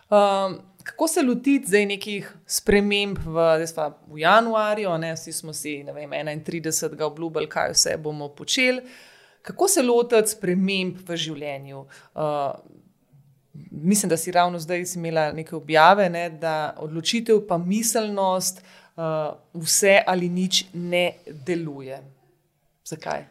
[0.10, 3.48] Um, kako se lotiti zdaj nekih sprememb v,
[4.08, 4.98] v januarju?
[4.98, 5.14] Ne?
[5.16, 7.02] Vsi smo si vem, 31.
[7.02, 8.82] obljubili, kaj vse bomo počeli.
[9.42, 11.86] Kako se lotiti sprememb v življenju?
[12.16, 12.54] Uh,
[13.72, 18.64] mislim, da si ravno zdaj imela neke objave, ne, da odločitev, pa miselnost,
[18.96, 22.02] uh, vse ali nič ne deluje.
[22.86, 23.26] Zakaj?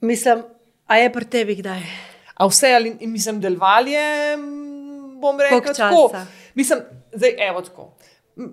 [0.00, 0.42] Mislim,
[0.86, 2.13] a je pri tebi kdaj?
[2.34, 4.36] A vse ali mislim, delovanje,
[5.20, 6.10] bom rekel, tako.
[6.54, 6.80] Mislim,
[7.12, 7.94] zdaj evo tako.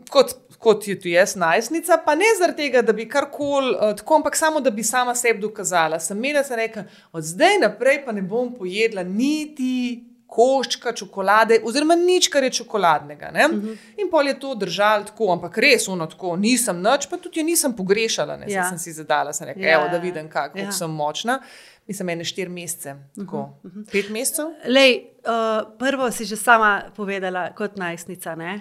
[0.09, 4.15] Kot, kot je tu jaz, najstnica, pa ne zaradi tega, da bi karkoli uh, tako,
[4.15, 5.99] ampak samo da bi sama sebi dokazala.
[5.99, 11.95] Sem imela, se reka, od zdaj naprej pa ne bom pojedla niti koščka čokolade, oziroma
[11.99, 13.31] nič, kar je čokoladnega.
[13.33, 13.67] Uh mhm.
[13.67, 13.77] -huh.
[13.97, 17.45] In pol je to držal tako, ampak res uno tako, nisem noč, pa tudi jo
[17.45, 18.39] nisem pogrešala.
[18.47, 18.69] Ja.
[18.69, 19.87] Sem si zadala, sem rekla, ja.
[19.87, 20.71] da vidim, kako ja.
[20.71, 21.39] sem močna.
[21.87, 23.67] Mislim, ene štiri mesece, tako uh -huh.
[23.67, 23.91] Uh -huh.
[23.91, 24.45] pet mesecev.
[24.65, 28.35] Lej, uh, prvo si že sama povedala, kot najstnica.
[28.35, 28.51] Uh,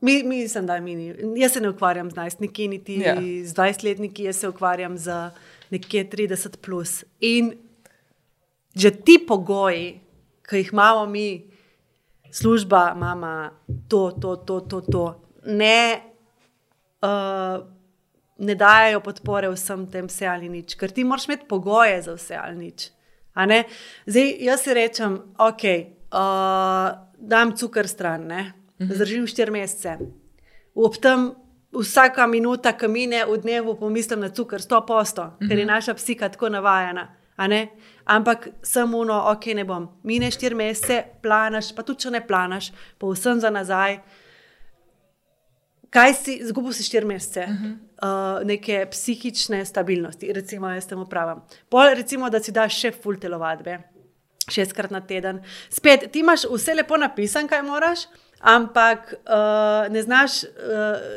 [0.00, 3.14] mi, mislim, da mi, jaz se ne ukvarjam z najstniki, niti ja.
[3.44, 5.30] z 20-letniki, jaz se ukvarjam z
[5.70, 6.56] nekje 30.
[6.56, 7.04] Plus.
[7.20, 7.52] In
[8.74, 10.00] že ti pogoji,
[10.48, 11.50] ki jih imamo mi,
[12.30, 13.50] služba, mama,
[13.88, 16.00] to, to, to, to, to ne,
[17.02, 17.64] uh,
[18.38, 22.36] ne dajo podpore vsem tem, vse ali nič, ker ti moraš imeti pogoje za vse
[22.36, 22.90] ali nič.
[24.06, 25.64] Zdaj, jaz si rečem, ok,
[26.12, 28.92] uh, dam cukor stran, mhm.
[28.92, 29.98] zdržim štiri mesece.
[30.74, 31.32] Ob tem
[31.76, 35.72] vsaka minuta, ki mine v dnevu, pomislim na cukor, sto posto, ker je mhm.
[35.72, 37.08] naša psika tako navajena.
[38.06, 39.88] Ampak samo ono, ok, ne bom.
[40.02, 44.00] Mine štiri mesece, planaš, pa tudi če ne planaš, pa vsem za nazaj.
[45.90, 47.74] Kaj si, zgubil si štiri mesece, uh -huh.
[48.02, 51.42] uh, neke psihične stabilnosti, recimo, jaz temu pravim.
[51.68, 53.78] Pol, recimo, da si daš še full telovadbe,
[54.48, 55.40] šestkrat na teden.
[55.70, 57.98] Spet, ti imaš vse lepo napisano, kaj moraš
[58.40, 60.50] ampak uh, ne znaš uh,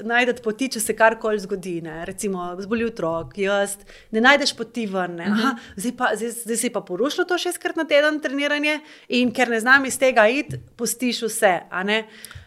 [0.07, 1.79] najti poti, če se karkoli zgodi.
[1.83, 2.01] Ne?
[2.07, 3.75] Recimo, zboli otrok, jaz
[4.15, 5.19] ne najdeš poti ven.
[5.19, 5.39] Uh mhm.
[5.39, 5.57] -huh.
[5.75, 9.59] zdaj, pa, zdaj, zdaj si pa porušil to šestkrat na teden treniranje in ker ne
[9.59, 11.59] znam iz tega iti, pustiš vse.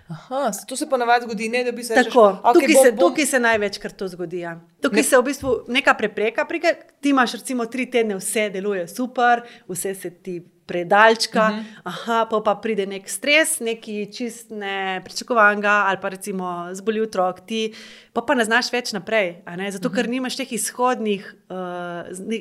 [0.09, 2.21] Aha, to se ponavadi zgodi, ne, da bi se lahko.
[2.43, 2.99] Okay, tukaj, bom, se, bom...
[2.99, 4.39] tukaj se največkrat to zgodi.
[4.39, 4.57] Ja.
[4.83, 5.03] Tukaj ne.
[5.03, 9.95] se v bistvu neka prepreka, prike, ti imaš recimo tri tedne, vse deluje super, vse
[9.95, 11.61] se ti predalčka, uh mhm.
[11.61, 11.81] -huh.
[11.85, 17.41] aha, pa, pa pride nek stres, neki čist ne pričakovanega, ali pa recimo zboli otrok,
[17.47, 17.75] ti
[18.13, 19.43] pa, pa ne znaš več naprej.
[19.71, 19.97] Zato, uh -huh.
[19.97, 20.11] ker mhm.
[20.11, 21.57] nimaš teh izhodnih uh,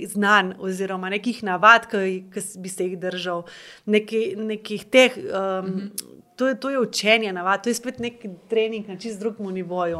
[0.08, 3.44] znanj oziroma nekih navad, ki, ki bi se jih držal,
[3.86, 5.18] neki, nekih teh.
[5.18, 5.90] Um, uh -huh.
[6.36, 9.98] to, je, to je učenje navad, to je spet nek trening na čist drugem nivoju.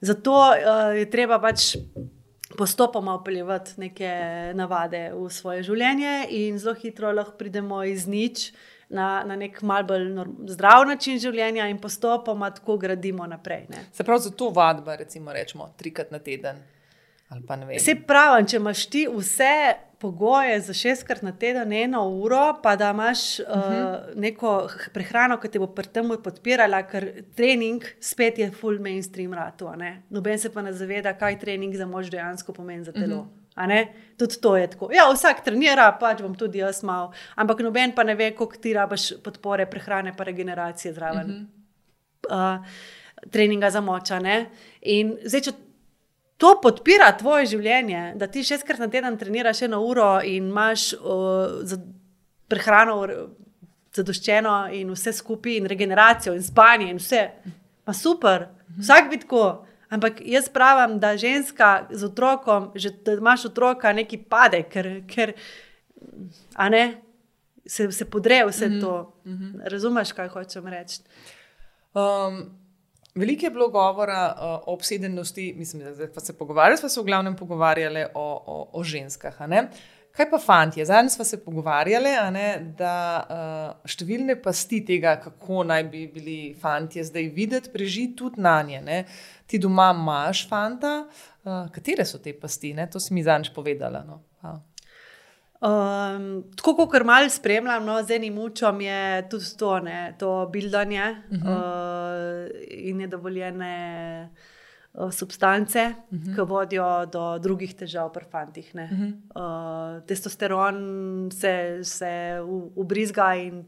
[0.00, 1.76] Zato uh, je treba pač
[2.56, 4.10] postopoma upeljati neke
[4.54, 8.52] navade v svoje življenje, in zelo hitro lahko pridemo iz nič
[8.88, 10.08] na, na nek mal bolj
[10.54, 13.66] zdrav način življenja, in postopoma tako gradimo naprej.
[13.72, 13.86] Ne.
[13.92, 16.62] Se pravi, za to vadba, recimo, rečemo trikrat na teden.
[17.82, 22.90] Se pravi, če imaš ti vse pogoje za šestkrat na teden, eno uro, pa da
[22.90, 24.10] imaš uh -huh.
[24.12, 29.34] uh, neko prehrano, ki te bo pri tem podpirala, ker trening spet je full mainstream
[29.34, 29.70] ratu.
[30.10, 33.16] Noben se pa ne zaveda, kaj trening za mož dejansko pomeni za telo.
[33.16, 33.86] Uh -huh.
[34.16, 34.88] Tudi to je tako.
[34.92, 38.72] Ja, vsak trenira, pač bom tudi jaz mal, ampak noben pa ne ve, koliko ti
[38.72, 41.30] rabaš podpore prehrane, pa regeneracije zraven.
[41.30, 41.36] Uh
[42.30, 42.58] -huh.
[42.58, 42.66] uh,
[43.30, 44.20] treninga za moča.
[44.82, 45.52] In zdaj, če
[46.36, 51.62] to podpira tvoje življenje, da ti šestkrat na teden treniraš eno uro in imaš uh,
[51.64, 51.78] za
[52.48, 52.98] prehrano
[53.96, 57.22] zadoščeno in vse skupaj, in regeneracijo, in spanje, in vse.
[57.86, 59.46] Pa super, vsak bi tako.
[59.88, 65.32] Ampak jaz pravim, da ženska z otrokom, že da imaš otroka, neki pade, ker, ker
[66.74, 66.84] ne,
[67.66, 68.96] se, se podre vse to.
[69.24, 69.68] Mm -hmm.
[69.70, 71.00] Razumeš, kaj hočem reči?
[71.94, 72.58] Um,
[73.16, 77.04] Veliko je bilo govora uh, o obsedenosti, mislim, da smo se pogovarjali, smo se v
[77.04, 79.38] glavnem pogovarjali o, o, o ženskah.
[80.16, 80.84] Kaj pa fanti?
[80.84, 82.46] Zadnjič smo se pogovarjali, ne,
[82.78, 88.62] da uh, številne pasti tega, kako naj bi bili fanti zdaj videti, prežiti tudi na
[88.62, 88.80] nje.
[88.84, 89.02] Ne.
[89.46, 90.94] Ti doma imaš fanta,
[91.44, 92.72] uh, katere so te pasti?
[92.76, 92.88] Ne?
[92.92, 94.04] To si mi zadnjič povedala.
[94.08, 94.22] No.
[95.60, 101.16] Um, tako kot malo spremljam, no, z enim učom je tudi to, ne, to bildanje
[101.30, 102.46] uh -huh.
[102.46, 104.28] uh, in nedovoljene
[104.92, 106.34] uh, substance, uh -huh.
[106.34, 108.70] ki vodijo do drugih težav pri fantih.
[108.74, 109.12] Uh -huh.
[109.98, 110.76] uh, testosteron
[111.32, 112.40] se, se
[112.74, 113.64] ubrizga in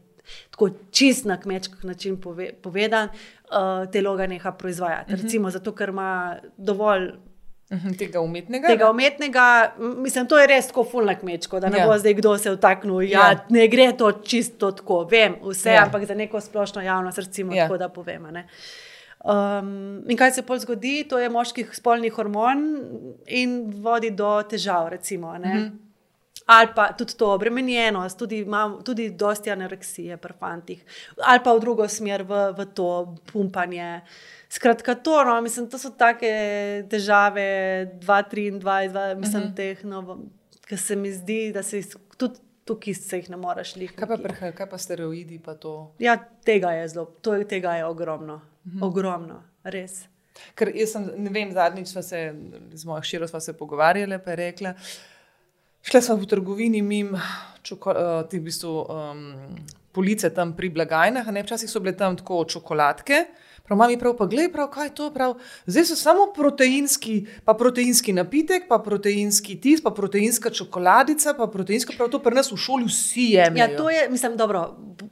[0.51, 5.13] tako čist na kmečki način pove, povedan, uh, telo ga neha proizvajati.
[5.13, 5.23] Uh -huh.
[5.23, 7.11] Recimo zato, ker ima dovolj.
[7.69, 8.67] Tega umetnega.
[8.67, 9.45] Tega umetnega,
[9.77, 11.87] mislim, to je res tako fulno kmečko, da ne ja.
[11.87, 13.01] bo zdaj kdo se vtaknil.
[13.05, 13.43] Ja, ja.
[13.53, 15.83] Ne gre to čisto tako, vem vse, ja.
[15.85, 17.67] ampak za neko splošno javnost, recimo, ja.
[17.67, 18.25] tako da povem.
[18.25, 22.65] Um, in kaj se pol zgodi, to je moških spolnih hormon
[23.27, 25.37] in vodi do težav, recimo.
[25.37, 25.69] Mm -hmm.
[26.45, 30.85] Ali pa tudi to obremenjenost, tudi, imam, tudi dosti anoreksije pri fantih,
[31.21, 34.01] ali pa v drugo smer, v, v to pumpanje.
[34.49, 36.29] Skratka, to, no, mislim, to so take
[36.89, 37.45] težave,
[38.01, 39.55] 2-3-2, mislim, mm -hmm.
[39.55, 40.19] teh, no,
[40.67, 42.39] ki se mi zdi, da se jih tudi
[42.69, 43.97] tukaj se jih ne moreš lihati.
[43.97, 45.39] Kaj pa prehaj, kaj pa steroidi?
[45.45, 45.55] Pa
[45.99, 48.41] ja, tega je zelo, to je, tega je ogromno.
[48.67, 48.83] Mhm.
[48.83, 50.03] Ogromno, res.
[50.55, 52.19] Ker jaz sem, ne vem, zadnjič smo se
[52.73, 53.27] z mojo širo
[53.59, 54.73] pogovarjali, pa je rekla.
[55.81, 57.15] Šla sem v trgovini, mim,
[57.63, 59.25] čoko, uh, ti v bistvu um,
[59.91, 63.25] police tam pri blagajnah, ne včasih so bile tam tako čokoladke.
[63.69, 65.35] Prav, mami prav, pa gledaj, prav, kaj je to prav.
[65.65, 71.93] Zdaj so samo proteinski, pa proteinski napitek, pa proteinski tis, pa proteinska čokoladica, pa proteinska,
[71.97, 73.69] prav to pri nas v šoli vsi jemljejo.
[73.69, 74.63] Ja, to je, mislim, dobro,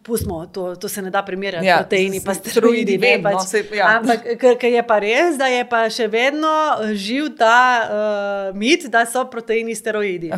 [0.03, 3.34] pustimo, to, to se ne da primerjati, ja, proteini, pa steroidi, ne pač.
[3.34, 3.91] No, se, ja.
[3.99, 6.49] Ampak, ker je pa res, da je pa še vedno
[6.97, 10.34] živ ta uh, mit, da so proteini steroidi.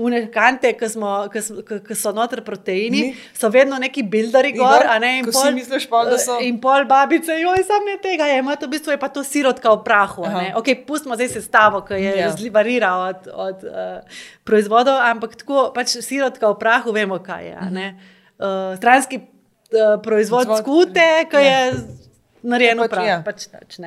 [0.00, 0.88] Une kante, ki
[1.98, 3.14] so noter proteini, Ni.
[3.36, 6.40] so vedno neki builderi gor, a ne in pol, misliš, pa, so...
[6.40, 7.36] in pol babice.
[7.36, 9.82] Jo, joj, sam ne tega je, ima to v bistvu je pa to sirotka v
[9.84, 10.26] prahu.
[10.58, 12.30] Ok, pustimo zdaj sestavo, ki je yeah.
[12.30, 12.52] Ja.
[12.52, 17.56] varira od, od uh, proizvodov, ampak tako pač sirotka v prahu, vemo, kaj je.
[18.40, 21.48] Uh, stranski uh, proizvod Zvod, skute, ki yeah.
[21.48, 21.82] je ja.
[22.42, 23.08] narejen v pač, prahu.
[23.08, 23.20] Ja.
[23.26, 23.82] Pač, pač,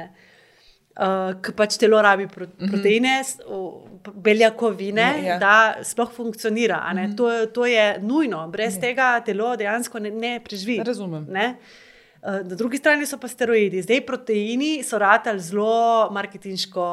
[0.94, 2.70] Uh, Ker pač telo rabi pro, mhm.
[2.70, 3.14] proteine,
[3.50, 4.14] uh -huh.
[4.14, 5.38] beljakovine, ja, ja.
[5.42, 6.78] da sploh funkcionira.
[6.86, 7.18] Uh -huh.
[7.18, 8.82] to, to je nujno, brez ja.
[8.82, 10.84] tega telo dejansko ne, ne preživi.
[10.86, 11.26] Razumem.
[11.30, 11.48] Ne?
[11.50, 11.83] Uh, Eh,
[12.24, 13.82] na drugi strani so pa steroidi.
[13.82, 16.86] Zdaj proteini so ratali zelo marketinško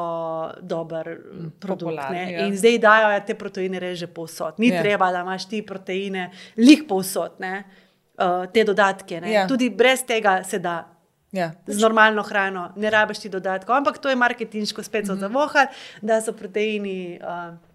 [0.61, 2.03] dober mm, produkt.
[2.11, 2.45] Ja.
[2.45, 4.59] In zdaj dajo te proteine reže povsod.
[4.59, 4.81] Ni ja.
[4.81, 7.63] treba, da imaš ti proteine lih povsod, ne?
[8.19, 9.21] Uh, te dodatke.
[9.25, 9.47] Ja.
[9.47, 10.83] Tudi brez tega se da.
[11.31, 11.51] Ja.
[11.67, 15.19] Z normalno hrano, ne rabiš ti dodatkov, ampak to je marketinško spet mm -hmm.
[15.19, 15.65] zavohal,
[16.01, 17.19] da so proteini.
[17.23, 17.70] Uh,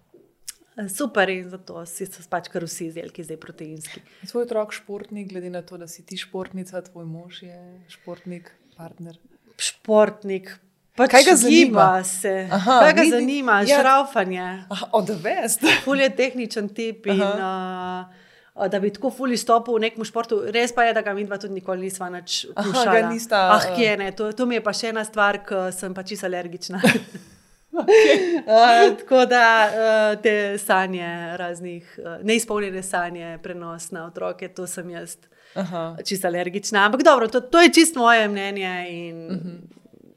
[0.85, 4.03] Super, in zato si se pač kar vsi izdelki zdaj proteinski.
[4.29, 7.57] Tvoj otrok je športnik, glede na to, da si ti športnica, tvoj mož je
[7.89, 9.17] športnik, partner.
[9.57, 10.53] Športnik.
[10.97, 11.87] Pač kaj ga zanima?
[12.05, 12.35] Se.
[12.51, 13.15] Aha, kaj ga vidi?
[13.15, 13.57] zanima?
[13.65, 13.81] Ja.
[13.81, 14.45] Šraufanje.
[14.97, 15.65] Odvest.
[15.85, 17.09] Ful je tehničen tip.
[17.09, 21.13] In, uh, da bi tako fuli stopil v nekem športu, res pa je, da ga
[21.13, 22.43] mi dva tudi nikoli nisva več.
[22.57, 26.29] Ah, kje ne, to, to mi je pa še ena stvar, ker sem pač čisto
[26.29, 26.81] alergična.
[27.73, 28.37] Okay.
[28.47, 34.89] Uh, tako da uh, te sanje, raznih uh, neizpolnjene sanje, prenos na otroke, to sem
[34.89, 35.17] jaz
[36.05, 36.85] čisto alergična.
[36.85, 39.49] Ampak dobro, to, to je čisto moje mnenje in uh mhm.
[39.49, 39.57] -huh.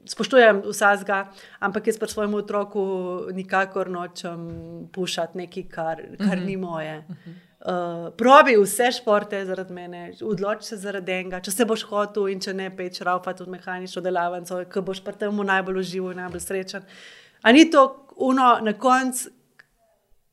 [0.05, 4.49] spoštujem vsega, ampak jaz pa svojemu otroku nikakor nočem
[4.93, 6.45] pušati nekaj, kar, kar uh -huh.
[6.45, 7.03] ni moje.
[7.09, 7.33] Uh -huh.
[7.61, 11.39] Uh, probi vse športe zaradi mene, odloči se zaradi enega.
[11.39, 15.13] Če se boš hotel in če ne peč, raupa tudi mehanično delavnico, ki boš pri
[15.13, 16.81] tem najbolj užival in najbolj srečen.
[16.81, 19.29] Uh, Ali ni to uno na koncu,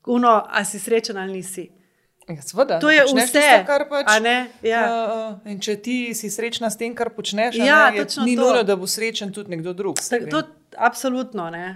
[0.06, 1.70] uno, a si srečen ali nisi?
[2.28, 4.06] Ja, sveda, to je vse, tisto, kar pač.
[4.62, 4.82] Ja.
[5.44, 8.76] Uh, če ti si srečna s tem, kar počneš, ja, ne, je, ni nujno, da
[8.76, 9.96] bo srečen tudi nekdo drug.
[9.96, 10.42] Ta, to,
[10.76, 11.66] absolutno ne.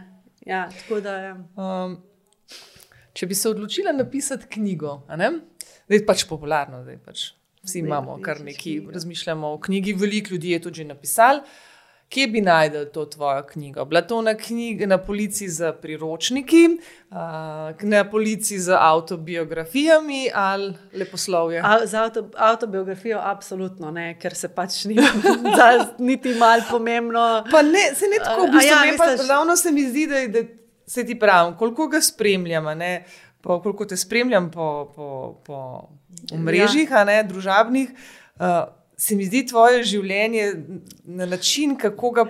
[0.45, 0.67] Ja,
[1.03, 1.35] da, ja.
[1.57, 1.97] um,
[3.17, 5.31] če bi se odločila napisati knjigo, da
[5.95, 7.31] je pač popularno, da pač
[7.63, 11.41] vsi ne, imamo kar nekaj, razmišljamo o knjigi, veliko ljudi je tudi napisali.
[12.13, 13.85] Kje bi najdel to tvojo knjigo?
[13.85, 16.69] Bila to na, knjig, na policiji z priročniki,
[17.83, 21.63] na policiji z avtobiografijami ali leposlovje?
[21.65, 24.99] A, za avto, avtobiografijo, absolutno ne, ker se pač ni,
[25.57, 27.45] da, niti malo pomembno.
[27.51, 29.27] Pa ne, se ne tako, bistvu, ja, ne, misliš...
[29.29, 30.45] pa ravno se mi zdi, da, da
[30.87, 32.69] se ti pravim, koliko ga spremljam,
[33.43, 35.89] koliko te spremljam po, po, po
[36.37, 37.05] mrežjih, ja.
[37.05, 37.91] ne, družabnih.
[38.37, 40.45] Uh, se mi zdi tvoje življenje
[41.05, 42.25] na način, kako ga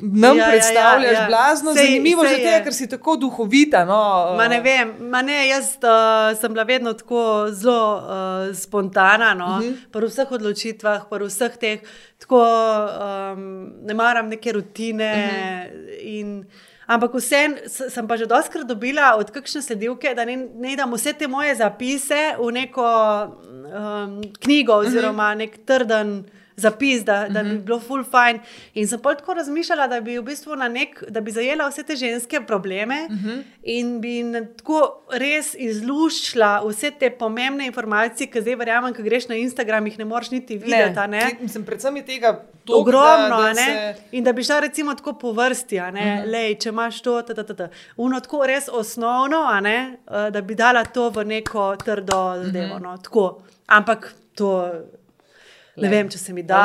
[0.00, 1.28] nam ja, ja predstavljaš, ja, ja, ja.
[1.28, 3.84] blazno sej, zanimivo, sej zato, ker si tako duhovita.
[3.86, 4.00] No,
[4.36, 7.22] ma ne vem, ma ne, jaz uh, sem bila vedno tako
[7.54, 9.68] zelo uh, spontana, no, uh mhm.
[9.70, 9.90] -huh.
[9.94, 11.80] pri vseh odločitvah, pri vseh teh,
[12.18, 13.46] tako um,
[13.86, 15.12] ne maram neke rutine.
[15.14, 16.40] Uh mhm.
[16.40, 16.65] -huh.
[16.86, 21.16] Ampak vsem sem pa že doskrat dobila od kakšne sledilke, da ne, ne dam vse
[21.18, 22.86] te moje zapise v neko
[23.26, 24.86] um, knjigo mhm.
[24.86, 26.22] oziroma nek trden
[26.56, 28.40] zapis, da, da bi bilo full fine.
[28.74, 31.82] In sem pol tako razmišljala, da bi v bistvu na nek, da bi zajela vse
[31.82, 33.08] te ženske probleme
[33.62, 34.22] in bi
[34.56, 39.98] tako res izluščila vse te pomembne informacije, ki zdaj verjamem, ko greš na Instagram, jih
[39.98, 41.08] ne moreš niti videti.
[41.08, 41.20] ne.
[41.20, 42.32] ti- mislim, predvsem je tega
[42.64, 43.94] toliko, Ogromno, da, da ne.
[43.94, 46.32] se, In da bi šla recimo tako po vrsti, ne, uh -huh.
[46.32, 47.68] lej, če imaš to, ta, ta, ta, ta.
[47.96, 52.78] Uno tako res osnovno, ne, eh, da bi dala to v neko trdo zadevo.
[52.78, 53.40] No, tako.
[53.66, 54.72] Ampak to,
[55.76, 56.60] ne vem, če se mi da.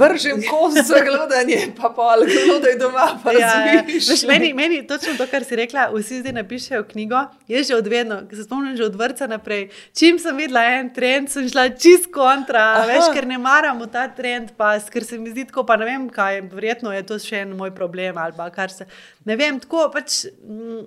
[0.00, 3.84] Vržem kos za glodanje, pa pa glodaj doma, pa Ja, ja.
[3.86, 7.22] Veš, meni, meni točno to, kar si rekla, vsi zdaj napišejo knjigo.
[7.48, 9.68] Jaz že od vedno, ki se spomnim že od vrca naprej.
[9.96, 12.90] Čim sem videla en trend, sem šla čist kontra, Aha.
[12.90, 15.88] veš, ker ne maram v ta trend, pa ker se mi zdi tako, pa ne
[15.88, 18.88] vem kaj, verjetno je to še en moj problem ali pa kar se.
[19.24, 20.24] Ne vem, tako pač.
[20.42, 20.86] Mm,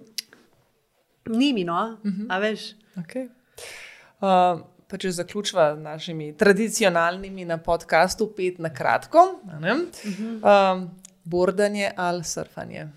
[1.29, 2.25] Ni mi, no, uh -huh.
[2.29, 2.73] a veš.
[2.97, 3.29] Okay.
[4.21, 9.25] Uh, pa če zaključiva z našimi tradicionalnimi na podkastu, pet na kratko.
[9.45, 9.75] a ne?
[10.41, 10.89] Um,
[11.23, 12.87] bordanje ali surfanje.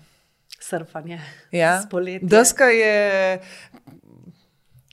[0.59, 1.19] Surfanje.
[1.51, 1.81] Ja.
[1.85, 2.27] Spoletje.
[2.27, 3.39] Deska je.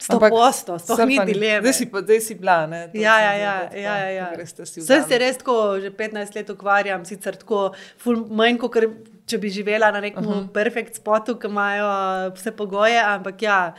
[0.01, 1.61] Sto ampak posto, sploh ni dileme.
[1.61, 2.64] Zdaj si, pa, zdaj si bila.
[2.66, 2.86] Ne?
[2.88, 4.28] To Ja, sem ja, zdaj ja, tako, ja, ja, ja.
[4.64, 7.74] Vse se res tako že 15 let ukvarjam, sicer tako
[8.32, 8.72] manj, kot
[9.31, 10.49] če bi živela na nekem uh -huh.
[10.53, 11.87] perfekt spotu, ki imajo
[12.35, 13.74] vse pogoje, ampak ja,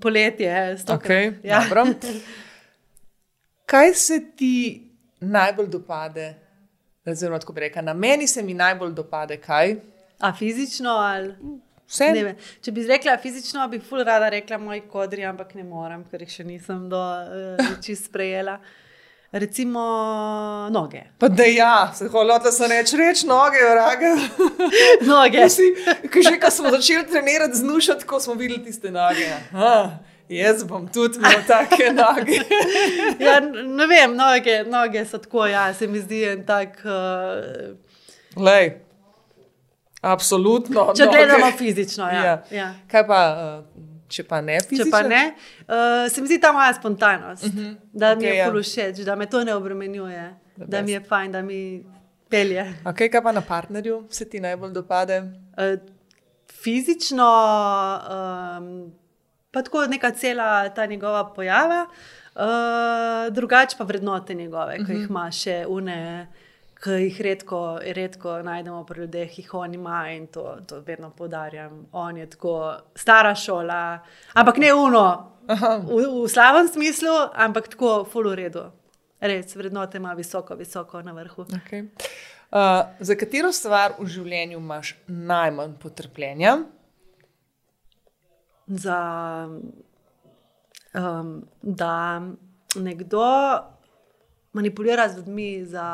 [0.00, 1.10] poletje, stokrat.
[1.10, 1.62] Okay, ja.
[1.64, 1.86] dobro.
[3.72, 4.82] Kaj se ti
[5.20, 6.34] najbolj dopade?
[7.06, 9.76] Oziroma, tako bi rekla, na meni se mi najbolj dopade kaj?
[10.18, 11.34] A fizično ali.
[11.86, 12.08] Vse.
[12.14, 12.34] Ne.
[12.60, 16.32] Če bi rekla fizično, bi ful rada rekla moji kodri, ampak ne morem, ker jih
[16.32, 18.58] še nisem do uh, čist sprejela.
[19.38, 19.80] Recimo
[20.70, 21.02] noge.
[21.18, 24.14] Pa da ja, se holotla sem reč, reč noge, vraga.
[25.12, 25.48] Noge.
[25.52, 25.66] Si,
[26.12, 29.28] ko že ko smo začeli trenirati z nušat, ko smo videli tiste noge.
[29.52, 32.40] Aha, jaz bom tudi imel take noge.
[33.26, 36.80] Ja, ne vem, noge, noge so tako, ja, se mi zdi en tak.
[36.84, 37.76] Uh,
[38.40, 38.72] Lej,
[40.00, 40.94] absolutno.
[40.96, 41.18] če noge.
[41.18, 42.24] gledamo fizično, ja.
[42.24, 42.38] Ja.
[42.50, 42.70] ja.
[42.88, 44.90] Kaj pa, uh, če pa ne Če fizično?
[44.90, 45.22] pa ne,
[45.66, 47.74] uh, se mi zdi ta moja spontanost, uh -huh.
[47.92, 48.50] da mi Okej, je ja.
[48.50, 51.08] okay, všeč, da me to ne obremenjuje, The da mi je best.
[51.08, 51.84] fajn, da mi
[52.28, 52.74] pelje.
[52.84, 55.18] Okay, kaj pa na partnerju se ti najbolj dopade?
[55.20, 55.80] Uh,
[56.62, 57.30] fizično,
[58.10, 58.92] um,
[59.50, 61.86] pa tako neka cela ta njegova pojava,
[62.34, 66.26] uh, drugače pa vrednote njegove, ki jih ima še une.
[66.86, 67.60] Ki jih redko,
[67.96, 71.80] redko najdemo pri ljudeh, jih on ima in to, to vedno poudarjam.
[71.92, 72.52] On je tako
[72.94, 73.98] stara šola,
[74.34, 75.06] ampak ne uno,
[75.48, 78.68] v, v slabem smislu, ampak tako full v redu.
[79.20, 81.48] Res, vrednote ima visoko, visoko na vrhu.
[81.58, 81.88] Okay.
[82.54, 86.60] Uh, za katero stvar v življenju imaš najmanj potrpljenja?
[88.66, 89.48] za,
[90.94, 92.22] um, da
[92.74, 93.24] nekdo
[94.56, 95.88] manipulira z ljudmi za,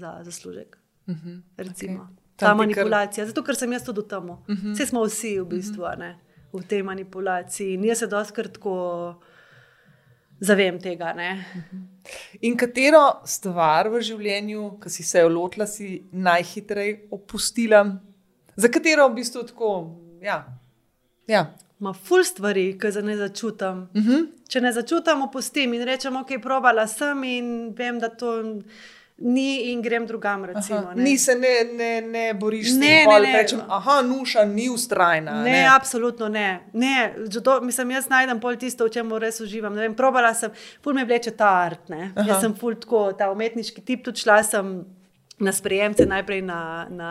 [0.00, 0.78] za zaslužek.
[1.06, 2.08] Uh -huh, recimo.
[2.36, 4.30] Ta Tam kar- manipulacija, zato ker sem jaz tudi v tem.
[4.30, 4.72] Uh -huh.
[4.74, 6.18] Vse smo vsi v bistvu a ne,
[6.52, 7.74] v tej manipulaciji.
[7.74, 9.14] In jaz se doskrat tako
[10.40, 11.12] zavem tega.
[11.12, 11.44] Ne.
[12.40, 17.84] In katero stvar v življenju, ki si se jo lotila, si najhitreje opustila?
[18.56, 19.96] Za katero v bistvu tako?
[20.22, 20.44] Ja.
[21.28, 21.46] ja.
[21.82, 23.88] Ma ful stvari, ki za ne začutam.
[23.94, 24.26] Uh -huh.
[24.48, 28.60] Če ne začutam, opustim in rečem, ok, probala sem in vem, da to
[29.18, 30.44] ni in grem drugam.
[30.44, 31.02] Recimo, Aha, ne.
[31.02, 33.32] Ni se ne, ne, ne boriš s Ne, tem, ne, pol ne.
[33.32, 35.42] rečem, aha, nuša ni ustrajna.
[35.42, 36.60] Ne, ne, absolutno ne.
[36.72, 39.74] ne zato, mislim, jaz najdem pol tisto, v čem res uživam.
[39.74, 40.50] Ne Vem, probala sem,
[40.82, 41.90] ful me vleče ta art.
[42.26, 44.84] Jaz sem ful tako, ta umetniški tip, tudi šla sem.
[45.42, 47.10] Na sprejemce, najprej na, na,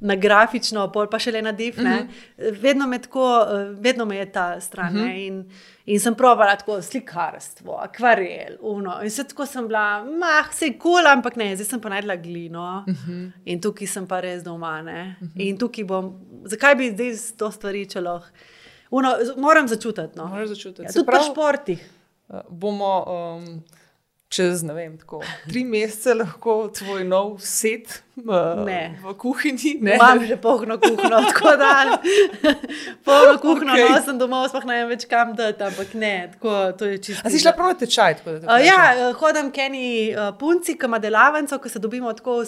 [0.00, 1.74] na grafično, pol pa še le na div.
[1.78, 2.08] Uh -huh.
[2.62, 4.96] vedno, me tako, eh, vedno me je ta stran.
[4.96, 5.26] Uh -huh.
[5.26, 5.44] in,
[5.86, 9.00] in sem provala tako slikarstvo, akvarel, uno.
[9.02, 12.16] In se tako sem bila, mah, se je kul, ampak ne, zdaj sem pa najdla
[12.16, 12.84] glino.
[12.86, 13.30] Uh -huh.
[13.44, 14.80] In tukaj sem pa res doma.
[14.80, 15.30] Uh -huh.
[15.34, 18.28] In tukaj bom, zakaj bi zdaj s to stvari, lahko.
[18.90, 20.18] Uno, moram začutiti.
[20.18, 20.26] No.
[20.26, 20.82] Moraš začutiti.
[20.82, 21.90] Ja, tudi pri pravi, športih.
[22.28, 23.62] Uh, bomo um,
[24.28, 28.98] čez ne vem, tako, tri mesece lahko tvoj nov set uh, Ne.
[29.00, 29.78] v kuhinji.
[29.80, 29.94] Ne?
[29.96, 31.96] Imam že polno kuhno, tako da
[33.04, 33.84] polno kuhno Okej.
[33.84, 33.94] okay.
[33.96, 37.24] nosim domov, sploh ne vem več kam dati, ampak ne, tako, to je čisto.
[37.24, 38.18] A si šla prav tečaj?
[38.20, 38.66] tako te Uh, vprašam?
[38.66, 42.44] ja, eh, hodam k eni uh, punci, ki ima delavnico, ko se dobimo tako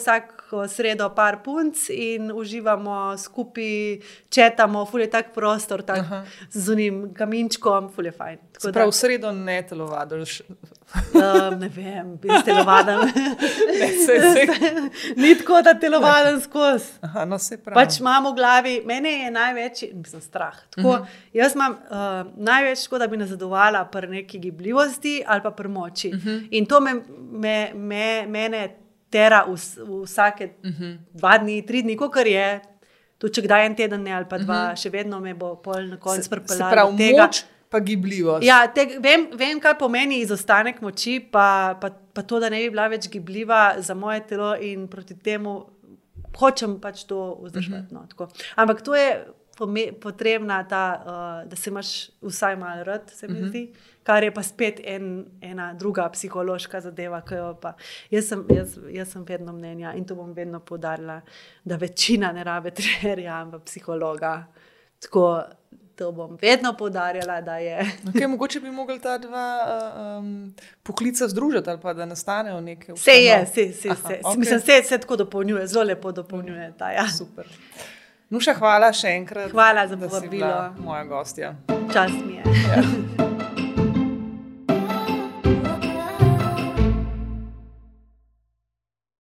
[0.53, 6.05] vsako sredo, par punc in uživamo skupaj, četamo, ful je tak prostor, tak,
[6.51, 8.39] z unim kaminčkom, ful je fajn.
[8.53, 10.41] Tako Se pravi, v sredo ne telovadiš.
[11.15, 11.23] Um,
[11.61, 12.99] ne vem, bi se telovadil.
[13.97, 14.47] se- se-
[15.17, 16.85] Ni tako da telovadim skozi.
[17.01, 17.39] Aha, no.
[17.73, 20.57] Pač imam v glavi, mene je največ, mislim, strah.
[20.71, 21.03] Tako, uh Mhm.
[21.03, 21.07] -huh.
[21.35, 21.79] Jaz imam uh,
[22.37, 26.09] največ, tako, da bi nazadovala pri neki gibljivosti ali pa pri moči.
[26.09, 26.29] Uh Mhm.
[26.29, 26.49] -huh.
[26.51, 26.95] In to me,
[27.33, 28.77] me, me, mene
[29.11, 30.83] tera vs, vsake uh Mhm.
[30.83, 30.99] -huh.
[31.13, 32.61] dva dni, tri dni, kot je.
[33.19, 34.77] Tudi če kdaj en teden ne, ali pa dva, uh -huh.
[34.77, 36.23] še vedno me bo pol na koncu Mhm.
[36.23, 37.23] se, pripeljalo pravi, tega.
[37.23, 38.43] moč pa gibljivost.
[38.45, 42.71] Ja, te, vem, vem, kaj pomeni izostanek moči, pa, pa, pa to, da ne bi
[42.71, 45.67] bila več gibljiva za moje telo in proti temu
[46.37, 47.85] hočem pač to vzdržati.
[47.85, 47.95] Mhm.
[47.95, 48.29] No, tako.
[48.57, 49.25] Ampak to je
[49.93, 51.03] potrebna ta,
[51.43, 51.91] uh, da se imaš
[52.23, 53.49] vsaj malo rad, se mi Mhm.
[53.49, 53.73] zdi.
[54.03, 55.07] Kar je pa spet en,
[55.41, 57.73] ena druga psihološka zadeva, ki jo pa.
[58.11, 61.21] Jaz sem, jaz, jaz sem vedno mnenja in to bom vedno poudarila,
[61.65, 64.47] da večina ne rabe trenerja, ampak psihologa.
[65.01, 65.43] Tako,
[65.97, 67.79] to bom vedno poudarjala, da je.
[68.07, 72.93] Okay, mogoče bi mogli ta dva uh, um, poklica združiti ali pa da nastanejo neke
[72.93, 73.45] Vse je, ustanove.
[73.45, 74.21] vse, vse, Aha, vse.
[74.21, 74.39] okej.
[74.39, 76.73] Mislim, vse se tako dopolnjuje, zelo lepo dopolnjuje.
[76.79, 77.09] Ta, ja.
[77.09, 77.47] Super.
[78.31, 79.51] Nuša, hvala še enkrat.
[79.51, 80.71] Hvala za povabilo.
[80.85, 81.55] Moja gostja.
[81.93, 82.43] Čas mi je.
[82.47, 83.27] Ja.